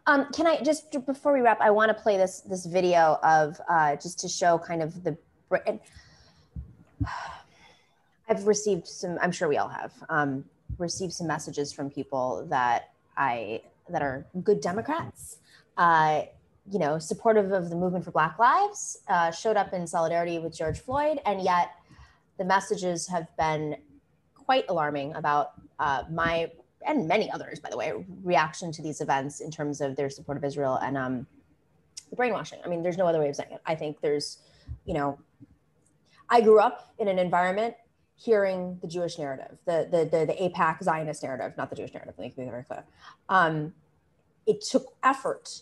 [0.06, 1.62] um, can I just before we wrap?
[1.62, 5.18] I want to play this this video of uh, just to show kind of the.
[8.30, 9.18] I've received some.
[9.22, 10.44] I'm sure we all have um,
[10.78, 15.38] received some messages from people that I that are good Democrats,
[15.78, 16.24] uh,
[16.72, 20.56] you know, supportive of the movement for Black Lives, uh, showed up in solidarity with
[20.56, 21.72] George Floyd, and yet
[22.38, 23.76] the messages have been
[24.34, 26.52] quite alarming about uh, my
[26.86, 27.94] and many others, by the way,
[28.24, 31.26] reaction to these events in terms of their support of Israel and um,
[32.10, 32.60] the brainwashing.
[32.66, 33.62] I mean, there's no other way of saying it.
[33.66, 34.40] I think there's,
[34.86, 35.18] you know,
[36.30, 37.76] I grew up in an environment
[38.16, 42.16] hearing the Jewish narrative, the the the, the AIPAC Zionist narrative, not the Jewish narrative.
[42.18, 42.84] Let me be very clear.
[43.30, 43.74] Um,
[44.46, 45.62] it took effort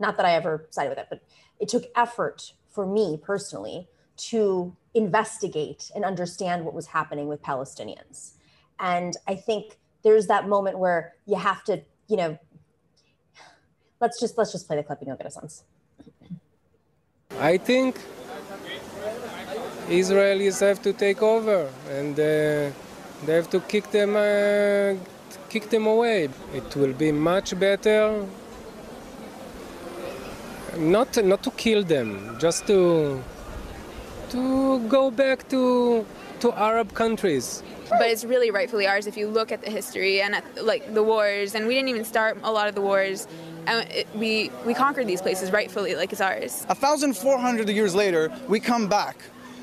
[0.00, 1.22] not that I ever sided with it, but
[1.58, 8.32] it took effort for me personally to investigate and understand what was happening with Palestinians.
[8.78, 12.38] And I think there's that moment where you have to, you know,
[14.00, 15.64] let's just let's just play the clip and you'll get a sense.
[17.38, 17.96] I think
[19.88, 22.72] Israelis have to take over and uh,
[23.24, 24.96] they have to kick them uh,
[25.48, 26.28] kick them away.
[26.54, 28.26] It will be much better
[30.76, 33.22] not not to kill them, just to
[34.30, 36.06] to go back to
[36.40, 37.62] to Arab countries.
[37.90, 41.02] But it's really rightfully ours if you look at the history and at like the
[41.02, 43.26] wars, and we didn't even start a lot of the wars.
[43.66, 46.64] And it, we we conquered these places rightfully, like it's ours.
[46.68, 49.16] A thousand four hundred years later, we come back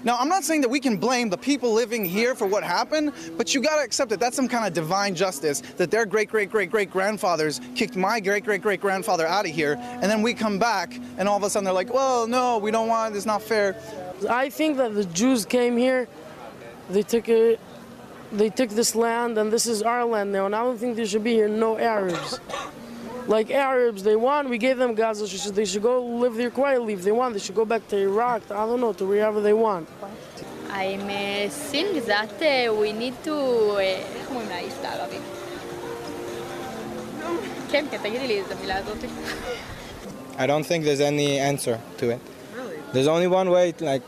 [0.04, 3.14] Now, I'm not saying that we can blame the people living here for what happened,
[3.38, 6.52] but you gotta accept that that's some kind of divine justice that their great great
[6.52, 10.34] great great grandfathers kicked my great great great grandfather out of here, and then we
[10.34, 13.18] come back and all of a sudden they're like, well, no, we don't want it,
[13.18, 13.76] it's not fair.
[14.30, 16.08] I think that the Jews came here,
[16.90, 17.60] they took it,
[18.32, 21.06] they took this land, and this is our land now, and I don't think there
[21.06, 22.40] should be here no Arabs
[23.27, 26.95] Like Arabs, they want, we gave them Gaza, they should go live there quietly.
[26.95, 29.53] If they want, they should go back to Iraq, I don't know, to wherever they
[29.53, 29.89] want.
[30.71, 33.35] I'm uh, think that uh, we need to...
[33.79, 35.21] איך אומרים לאיש בערבית?
[37.71, 39.05] כן, כן, תגידי לי את המילה הזאת.
[40.39, 42.21] I don't think there's any answer to it.
[42.57, 42.77] Really?
[42.93, 44.03] There's only one way, like,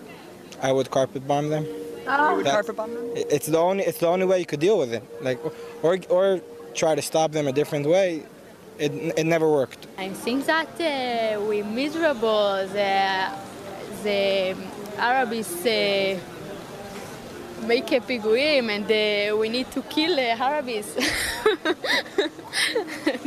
[0.62, 1.66] I would carpet bomb them.
[2.08, 2.30] Oh.
[2.30, 3.04] You would carpet bomb them?
[3.14, 5.02] It's the only, it's the only way you could deal with it.
[5.22, 5.38] Like,
[5.82, 6.40] or, or
[6.74, 8.24] try to stop them a different way.
[8.79, 9.87] it, it never worked.
[9.97, 12.65] I think that uh, we're miserable.
[12.67, 13.29] The,
[14.03, 14.55] the
[14.97, 16.17] Arabs uh,
[17.67, 20.95] make a piguim and uh, we need to kill the Arabs.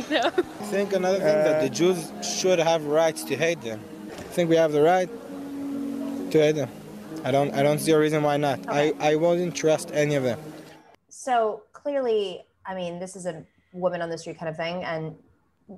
[0.09, 0.25] no.
[0.25, 3.79] I think another thing that the Jews should have rights to hate them.
[4.09, 5.09] I think we have the right
[6.31, 6.69] to hate them.
[7.23, 8.59] I don't, I don't see a reason why not.
[8.59, 8.93] Okay.
[8.99, 10.39] I, I wouldn't trust any of them.
[11.09, 14.83] So clearly, I mean, this is a woman on the street kind of thing.
[14.83, 15.15] And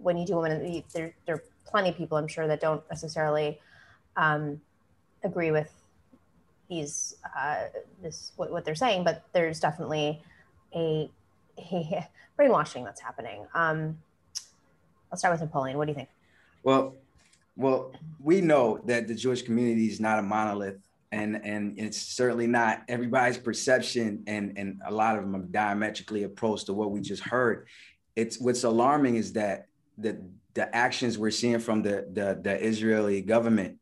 [0.01, 3.59] when you do women, there there are plenty of people I'm sure that don't necessarily
[4.15, 4.61] um,
[5.23, 5.71] agree with
[6.69, 7.65] these uh,
[8.01, 10.21] this what, what they're saying, but there's definitely
[10.73, 11.09] a,
[11.59, 13.45] a brainwashing that's happening.
[13.53, 13.97] Um,
[15.11, 15.77] I'll start with Napoleon.
[15.77, 16.09] What do you think?
[16.63, 16.95] Well,
[17.55, 20.79] well, we know that the Jewish community is not a monolith,
[21.11, 26.23] and and it's certainly not everybody's perception, and and a lot of them are diametrically
[26.23, 27.67] opposed to what we just heard.
[28.15, 29.67] It's what's alarming is that
[29.97, 30.21] the
[30.53, 33.77] the actions we're seeing from the the, the Israeli government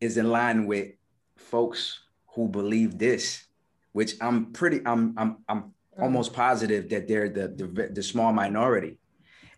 [0.00, 0.92] is in line with
[1.36, 2.00] folks
[2.34, 3.46] who believe this,
[3.92, 6.02] which I'm pretty I'm I'm I'm mm.
[6.02, 8.98] almost positive that they're the the, the small minority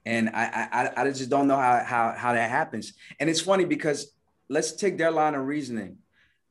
[0.09, 2.95] and I, I I just don't know how how how that happens.
[3.21, 4.13] And it's funny because
[4.49, 5.99] let's take their line of reasoning.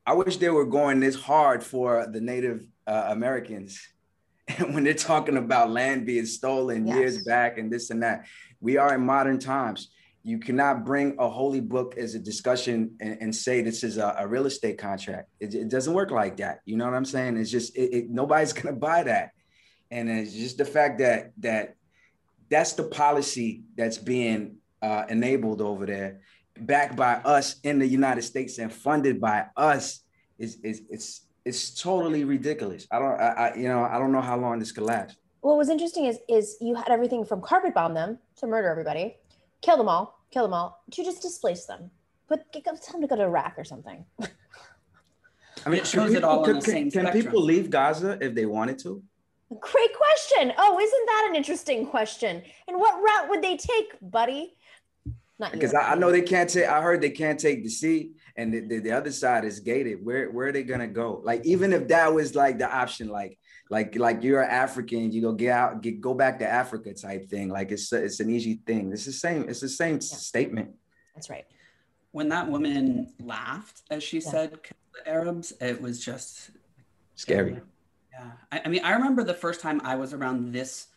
[0.06, 3.82] I wish they were going this hard for the Native uh, Americans,
[4.60, 6.96] when they're talking about land being stolen yes.
[6.98, 8.26] years back and this and that,
[8.60, 9.90] we are in modern times.
[10.24, 14.16] You cannot bring a holy book as a discussion and, and say this is a,
[14.20, 15.30] a real estate contract.
[15.40, 16.60] It, it, doesn't work like that.
[16.66, 17.38] You know what I'm saying?
[17.38, 19.32] It's just it, it, nobody's gonna buy that,
[19.90, 21.76] and it's just the fact that that
[22.50, 26.22] that's the policy that's being uh, enabled over there,
[26.60, 30.04] backed by us in the United States and funded by us.
[30.38, 32.86] Is is it's it's totally ridiculous.
[32.92, 35.16] I don't I, I you know I don't know how long this could last.
[35.42, 39.18] What was interesting is is you had everything from carpet bomb them to murder everybody,
[39.62, 41.92] kill them all, kill them all, to just displace them.
[42.28, 44.06] But tell them to go to Iraq or something.
[45.66, 47.24] I mean, it shows people, it all on the same Can spectrum.
[47.24, 49.02] people leave Gaza if they wanted to?
[49.60, 50.54] Great question.
[50.58, 52.44] Oh, isn't that an interesting question?
[52.68, 54.56] And what route would they take, buddy?
[55.40, 56.66] Not because I, I, know they can't take.
[56.66, 60.04] I heard they can't take the sea, and the, the, the, other side is gated.
[60.04, 61.22] Where where are they gonna go?
[61.24, 63.38] Like even if that was like the option, like
[63.70, 67.50] like like you're African, you go get out, get go back to Africa type thing.
[67.50, 68.92] Like it's it's an easy thing.
[68.92, 69.48] It's the same.
[69.50, 70.00] It's the same yeah.
[70.00, 70.72] statement.
[71.16, 71.46] That's right.
[72.12, 74.30] When that woman laughed, as she yeah.
[74.30, 74.60] said,
[74.94, 76.52] the Arabs, it was just
[77.16, 77.62] scary.
[78.12, 78.32] Yeah.
[78.52, 80.88] I, I mean, I remember the first time I was around this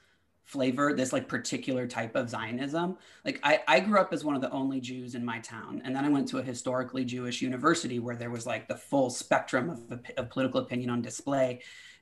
[0.50, 2.96] flavor, this like particular type of Zionism.
[3.24, 5.80] Like I, I grew up as one of the only Jews in my town.
[5.84, 9.10] And then I went to a historically Jewish university where there was like the full
[9.10, 11.60] spectrum of, of political opinion on display.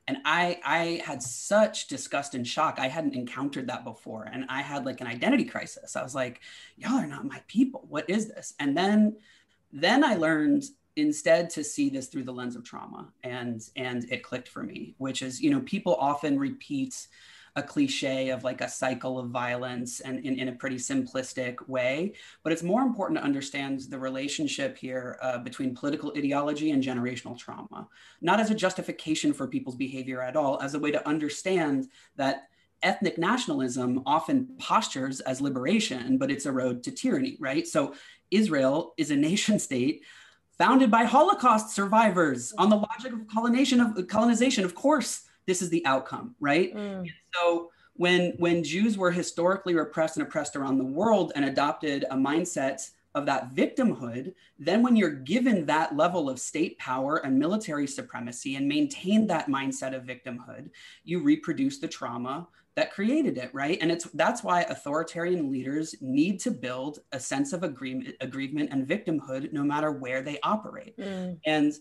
[0.09, 2.79] And I, I had such disgust and shock.
[2.79, 4.27] I hadn't encountered that before.
[4.33, 5.95] And I had like an identity crisis.
[5.95, 6.41] I was like,
[6.77, 7.85] y'all are not my people.
[7.87, 8.55] What is this?
[8.59, 9.17] And then,
[9.71, 10.63] then I learned
[10.95, 14.95] instead to see this through the lens of trauma and and it clicked for me
[14.97, 17.07] which is you know people often repeat
[17.55, 22.13] a cliche of like a cycle of violence and in, in a pretty simplistic way
[22.43, 27.37] but it's more important to understand the relationship here uh, between political ideology and generational
[27.37, 27.87] trauma
[28.21, 32.47] not as a justification for people's behavior at all as a way to understand that
[32.81, 37.93] ethnic nationalism often postures as liberation but it's a road to tyranny right so
[38.31, 40.03] israel is a nation state
[40.59, 44.65] founded by Holocaust survivors on the logic of colonization of colonization.
[44.65, 46.73] Of course, this is the outcome, right?
[46.75, 47.11] Mm.
[47.33, 52.15] So when when Jews were historically repressed and oppressed around the world and adopted a
[52.15, 57.87] mindset of that victimhood, then when you're given that level of state power and military
[57.87, 60.69] supremacy and maintain that mindset of victimhood,
[61.03, 63.79] you reproduce the trauma that created it, right?
[63.81, 68.87] And it's that's why authoritarian leaders need to build a sense of agreement, aggrievement and
[68.87, 70.95] victimhood no matter where they operate.
[70.99, 71.39] Mm.
[71.47, 71.73] And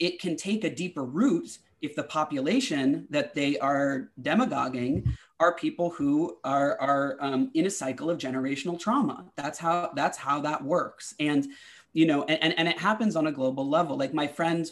[0.00, 5.90] it can take a deeper root if the population that they are demagoguing are people
[5.90, 9.26] who are, are um, in a cycle of generational trauma.
[9.36, 11.14] That's how that's how that works.
[11.18, 11.48] And
[11.92, 13.98] you know, and, and it happens on a global level.
[13.98, 14.70] Like my friend,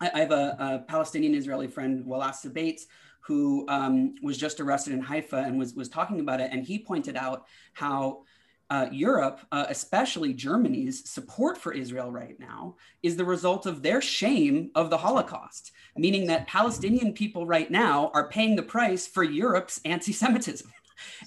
[0.00, 2.80] I, have a, a, Palestinian Israeli friend, Walaa Sbeit,
[3.20, 6.78] who um, was just arrested in Haifa and was was talking about it, and he
[6.78, 8.24] pointed out how
[8.72, 14.00] uh, Europe, uh, especially Germany's support for Israel right now, is the result of their
[14.00, 19.24] shame of the Holocaust, meaning that Palestinian people right now are paying the price for
[19.24, 20.72] Europe's anti Semitism.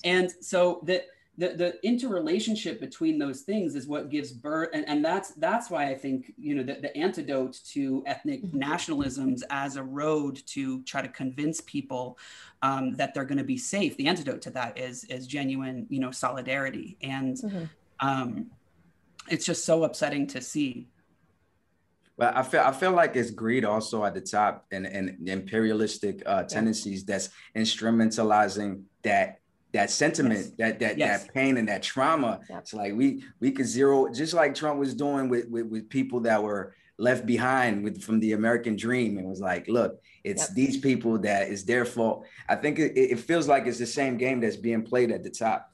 [0.06, 1.04] And so that
[1.38, 5.88] the, the interrelationship between those things is what gives birth and, and that's that's why
[5.90, 8.58] i think you know the, the antidote to ethnic mm-hmm.
[8.58, 12.18] nationalisms as a road to try to convince people
[12.62, 16.00] um, that they're going to be safe the antidote to that is is genuine you
[16.00, 17.66] know solidarity and mm-hmm.
[18.00, 18.48] um,
[19.30, 20.88] it's just so upsetting to see
[22.18, 26.24] but I feel I feel like it's greed also at the top and, and imperialistic
[26.26, 29.42] uh, tendencies that's instrumentalizing that
[29.76, 30.52] that sentiment, yes.
[30.58, 31.24] that that yes.
[31.24, 32.40] that pain and that trauma.
[32.50, 32.60] Yep.
[32.60, 36.22] It's like we we could zero just like Trump was doing with with, with people
[36.22, 40.56] that were left behind with from the American dream and was like, look, it's yep.
[40.56, 42.26] these people that is their fault.
[42.48, 45.30] I think it, it feels like it's the same game that's being played at the
[45.30, 45.72] top.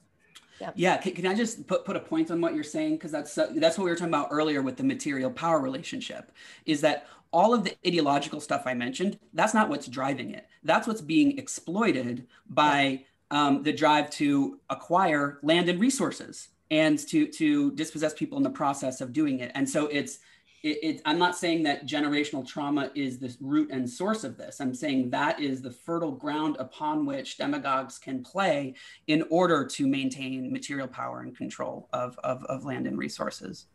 [0.60, 0.72] Yep.
[0.76, 2.94] Yeah, can, can, I just put, put a point on what you're saying?
[2.94, 6.32] Because that's uh, that's what we were talking about earlier with the material power relationship.
[6.66, 9.18] Is that all of the ideological stuff I mentioned?
[9.32, 10.46] That's not what's driving it.
[10.64, 17.26] That's what's being exploited by um, the drive to acquire land and resources and to
[17.26, 19.50] to dispossess people in the process of doing it.
[19.54, 20.20] And so it's
[20.62, 24.60] it, it, I'm not saying that generational trauma is the root and source of this.
[24.60, 28.74] I'm saying that is the fertile ground upon which demagogues can play
[29.08, 33.66] in order to maintain material power and control of, of, of land and resources.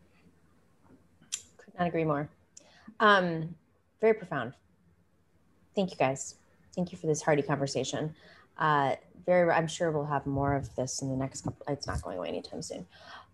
[1.57, 2.29] Could not agree more.
[3.01, 3.53] Um,
[3.99, 4.53] very profound.
[5.75, 6.35] Thank you guys.
[6.73, 8.15] Thank you for this hearty conversation.
[8.57, 8.95] Uh,
[9.25, 11.65] very, I'm sure we'll have more of this in the next couple.
[11.67, 12.87] It's not going away anytime soon,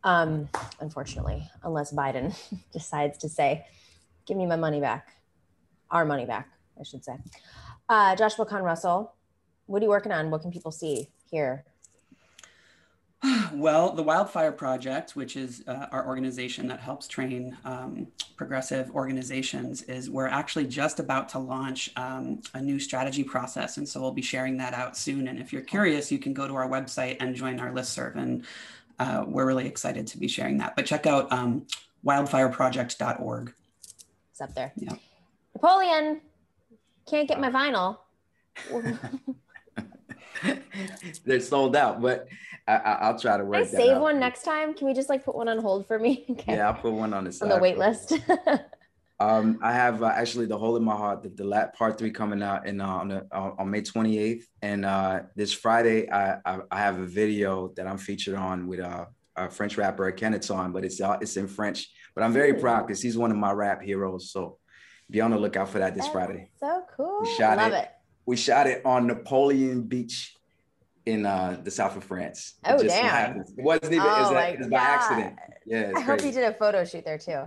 [0.03, 0.49] um,
[0.79, 2.35] unfortunately, unless Biden
[2.73, 3.65] decides to say,
[4.25, 5.13] "Give me my money back,"
[5.91, 6.49] our money back,
[6.79, 7.17] I should say.
[7.87, 9.13] Uh, Joshua Kahn Russell,
[9.67, 10.31] what are you working on?
[10.31, 11.65] What can people see here
[13.53, 19.83] Well, the Wildfire Project, which is uh, our organization that helps train um, progressive organizations,
[19.83, 23.77] is we're actually just about to launch um, a new strategy process.
[23.77, 25.27] And so we'll be sharing that out soon.
[25.27, 28.15] And if you're curious, you can go to our website and join our listserv.
[28.15, 28.43] And
[28.99, 30.75] uh, we're really excited to be sharing that.
[30.75, 31.65] But check out um,
[32.05, 33.53] wildfireproject.org.
[34.31, 34.73] It's up there.
[34.75, 34.95] Yeah.
[35.53, 36.21] Napoleon,
[37.07, 37.97] can't get my vinyl.
[41.25, 42.27] They're sold out, but
[42.67, 43.69] I, will try to work.
[43.69, 44.73] Can I save one next time.
[44.73, 46.25] Can we just like put one on hold for me?
[46.31, 46.55] okay.
[46.55, 47.51] Yeah, I'll put one on the side.
[47.51, 48.13] On the wait list.
[49.19, 52.11] um, I have uh, actually the hole in my heart, the, the lat part three
[52.11, 56.37] coming out in uh, on the, uh, on May 28th, and uh, this Friday I,
[56.45, 59.05] I, I have a video that I'm featured on with uh,
[59.35, 61.89] a French rapper Akhenaton, but it's uh, it's in French.
[62.15, 64.31] But I'm very proud because he's one of my rap heroes.
[64.31, 64.57] So
[65.09, 66.49] be on the lookout for that this That's Friday.
[66.59, 67.21] So cool.
[67.23, 67.83] We shot Love it.
[67.83, 67.89] it.
[68.25, 70.37] We shot it on Napoleon Beach
[71.05, 72.55] in uh, the south of France.
[72.65, 73.39] Oh it damn!
[73.39, 75.35] It wasn't even oh, it was, by accident.
[75.65, 77.43] Yeah, I hope you did a photo shoot there too.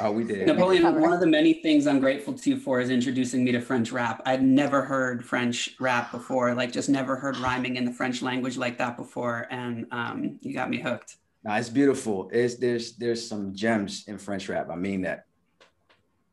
[0.00, 0.46] Oh, we did.
[0.46, 3.60] Napoleon, one of the many things I'm grateful to you for is introducing me to
[3.60, 4.22] French rap.
[4.26, 8.56] I'd never heard French rap before, like just never heard rhyming in the French language
[8.56, 11.16] like that before, and um, you got me hooked.
[11.44, 12.28] No, it's beautiful.
[12.32, 14.68] It's there's there's some gems in French rap.
[14.70, 15.26] I mean that.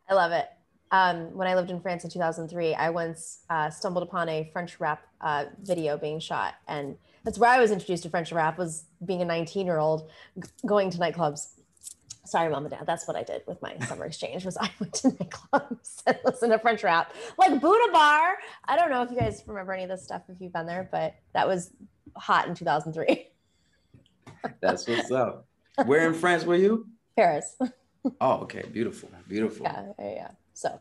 [0.10, 0.48] I love it
[0.94, 4.80] um, when I lived in France in 2003, I once uh, stumbled upon a French
[4.80, 8.60] rap uh, video being shot, and that's where I was introduced to French rap.
[8.60, 11.48] Was being a 19 year old g- going to nightclubs.
[12.26, 12.86] Sorry, mom and dad.
[12.86, 14.46] That's what I did with my summer exchange.
[14.46, 18.38] Was I went to nightclubs and listened to French rap, like Buddha Bar.
[18.66, 20.88] I don't know if you guys remember any of this stuff if you've been there,
[20.92, 21.72] but that was
[22.16, 23.30] hot in 2003.
[24.62, 25.48] that's what's up.
[25.86, 26.86] Where in France were you?
[27.16, 27.58] Paris.
[28.22, 28.64] oh, okay.
[28.72, 29.10] Beautiful.
[29.28, 29.66] Beautiful.
[29.66, 30.28] Yeah, yeah.
[30.54, 30.80] So,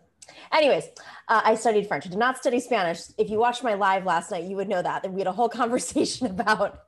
[0.52, 0.84] anyways,
[1.28, 2.06] uh, I studied French.
[2.06, 3.00] I did not study Spanish.
[3.18, 5.10] If you watched my live last night, you would know that.
[5.10, 6.80] we had a whole conversation about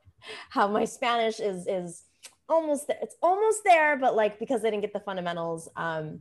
[0.49, 2.03] how my Spanish is is
[2.47, 2.97] almost there.
[3.01, 6.19] It's almost there, but like because I didn't get the fundamentals, um,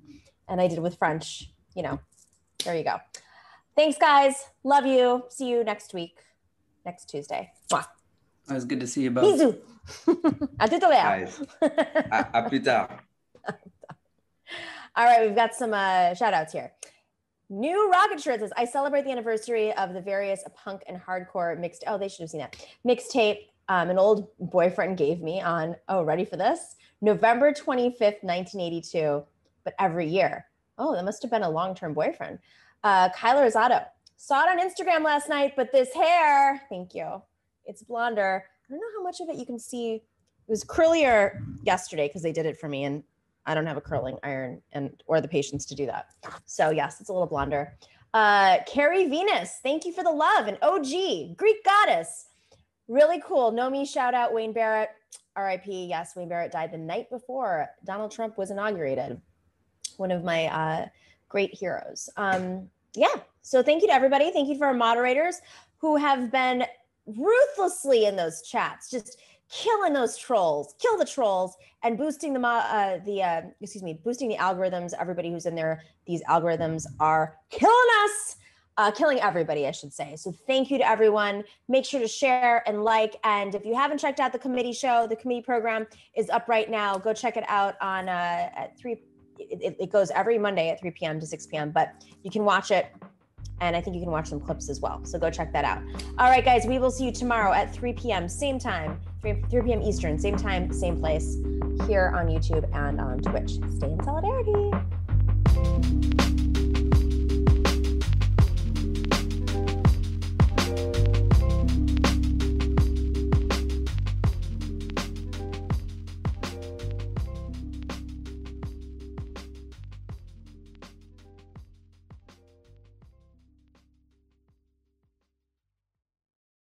[0.49, 2.01] and I did with French, you know.
[2.65, 2.97] There you go.
[3.77, 4.47] Thanks, guys.
[4.63, 5.25] Love you.
[5.29, 6.17] See you next week,
[6.87, 7.53] next Tuesday.
[7.71, 7.87] Mwah.
[8.49, 9.25] It was good to see you both.
[9.25, 9.57] Bisous.
[10.59, 11.29] à tout à l'heure.
[12.11, 12.89] à, à plus tard.
[14.97, 16.73] All right, we've got some uh, shout outs here.
[17.51, 18.53] New rocket shirts.
[18.57, 21.85] I celebrate the anniversary of the various punk and hardcore mixed.
[21.87, 22.57] Oh, they should have seen that
[22.87, 23.49] mixtape.
[23.69, 25.77] Um, an old boyfriend gave me on.
[25.89, 26.77] Oh, ready for this?
[27.01, 29.25] November twenty fifth, nineteen eighty two.
[29.65, 30.47] But every year,
[30.79, 32.39] Oh, that must have been a long-term boyfriend.
[32.83, 33.85] Uh, Kyler Rosado
[34.17, 37.23] saw it on Instagram last night, but this hair, thank you,
[37.65, 38.45] it's blonder.
[38.69, 39.95] I don't know how much of it you can see.
[39.95, 43.03] It was curlier yesterday because they did it for me, and
[43.47, 46.07] I don't have a curling iron and or the patience to do that.
[46.47, 47.77] So yes, it's a little blonder.
[48.13, 50.47] Uh, Carrie Venus, thank you for the love.
[50.47, 52.27] And OG, Greek goddess.
[52.87, 53.53] Really cool.
[53.53, 54.91] Nomi shout out Wayne Barrett.
[55.37, 55.65] RIP.
[55.67, 59.21] Yes, Wayne Barrett died the night before Donald Trump was inaugurated.
[59.97, 60.87] One of my uh,
[61.29, 62.09] great heroes.
[62.17, 63.15] Um, yeah.
[63.43, 64.31] So thank you to everybody.
[64.31, 65.41] Thank you for our moderators
[65.79, 66.65] who have been
[67.07, 69.19] ruthlessly in those chats, just
[69.51, 74.29] killing those trolls, kill the trolls, and boosting the uh, the uh, excuse me, boosting
[74.29, 74.93] the algorithms.
[74.99, 78.37] Everybody who's in there, these algorithms are killing us,
[78.77, 80.17] uh, killing everybody, I should say.
[80.17, 81.45] So thank you to everyone.
[81.69, 83.17] Make sure to share and like.
[83.25, 86.71] And if you haven't checked out the committee show, the committee program is up right
[86.71, 86.97] now.
[86.97, 89.03] Go check it out on uh, at three.
[89.39, 91.19] It, it goes every Monday at 3 p.m.
[91.19, 91.73] to 6 p.m.
[91.73, 92.87] But you can watch it
[93.61, 95.05] and I think you can watch some clips as well.
[95.05, 95.83] So go check that out.
[96.19, 99.63] All right, guys, we will see you tomorrow at 3 p.m., same time, 3, 3
[99.63, 99.83] p.m.
[99.83, 101.37] Eastern, same time, same place,
[101.87, 103.53] here on YouTube and on Twitch.
[103.77, 104.71] Stay in solidarity.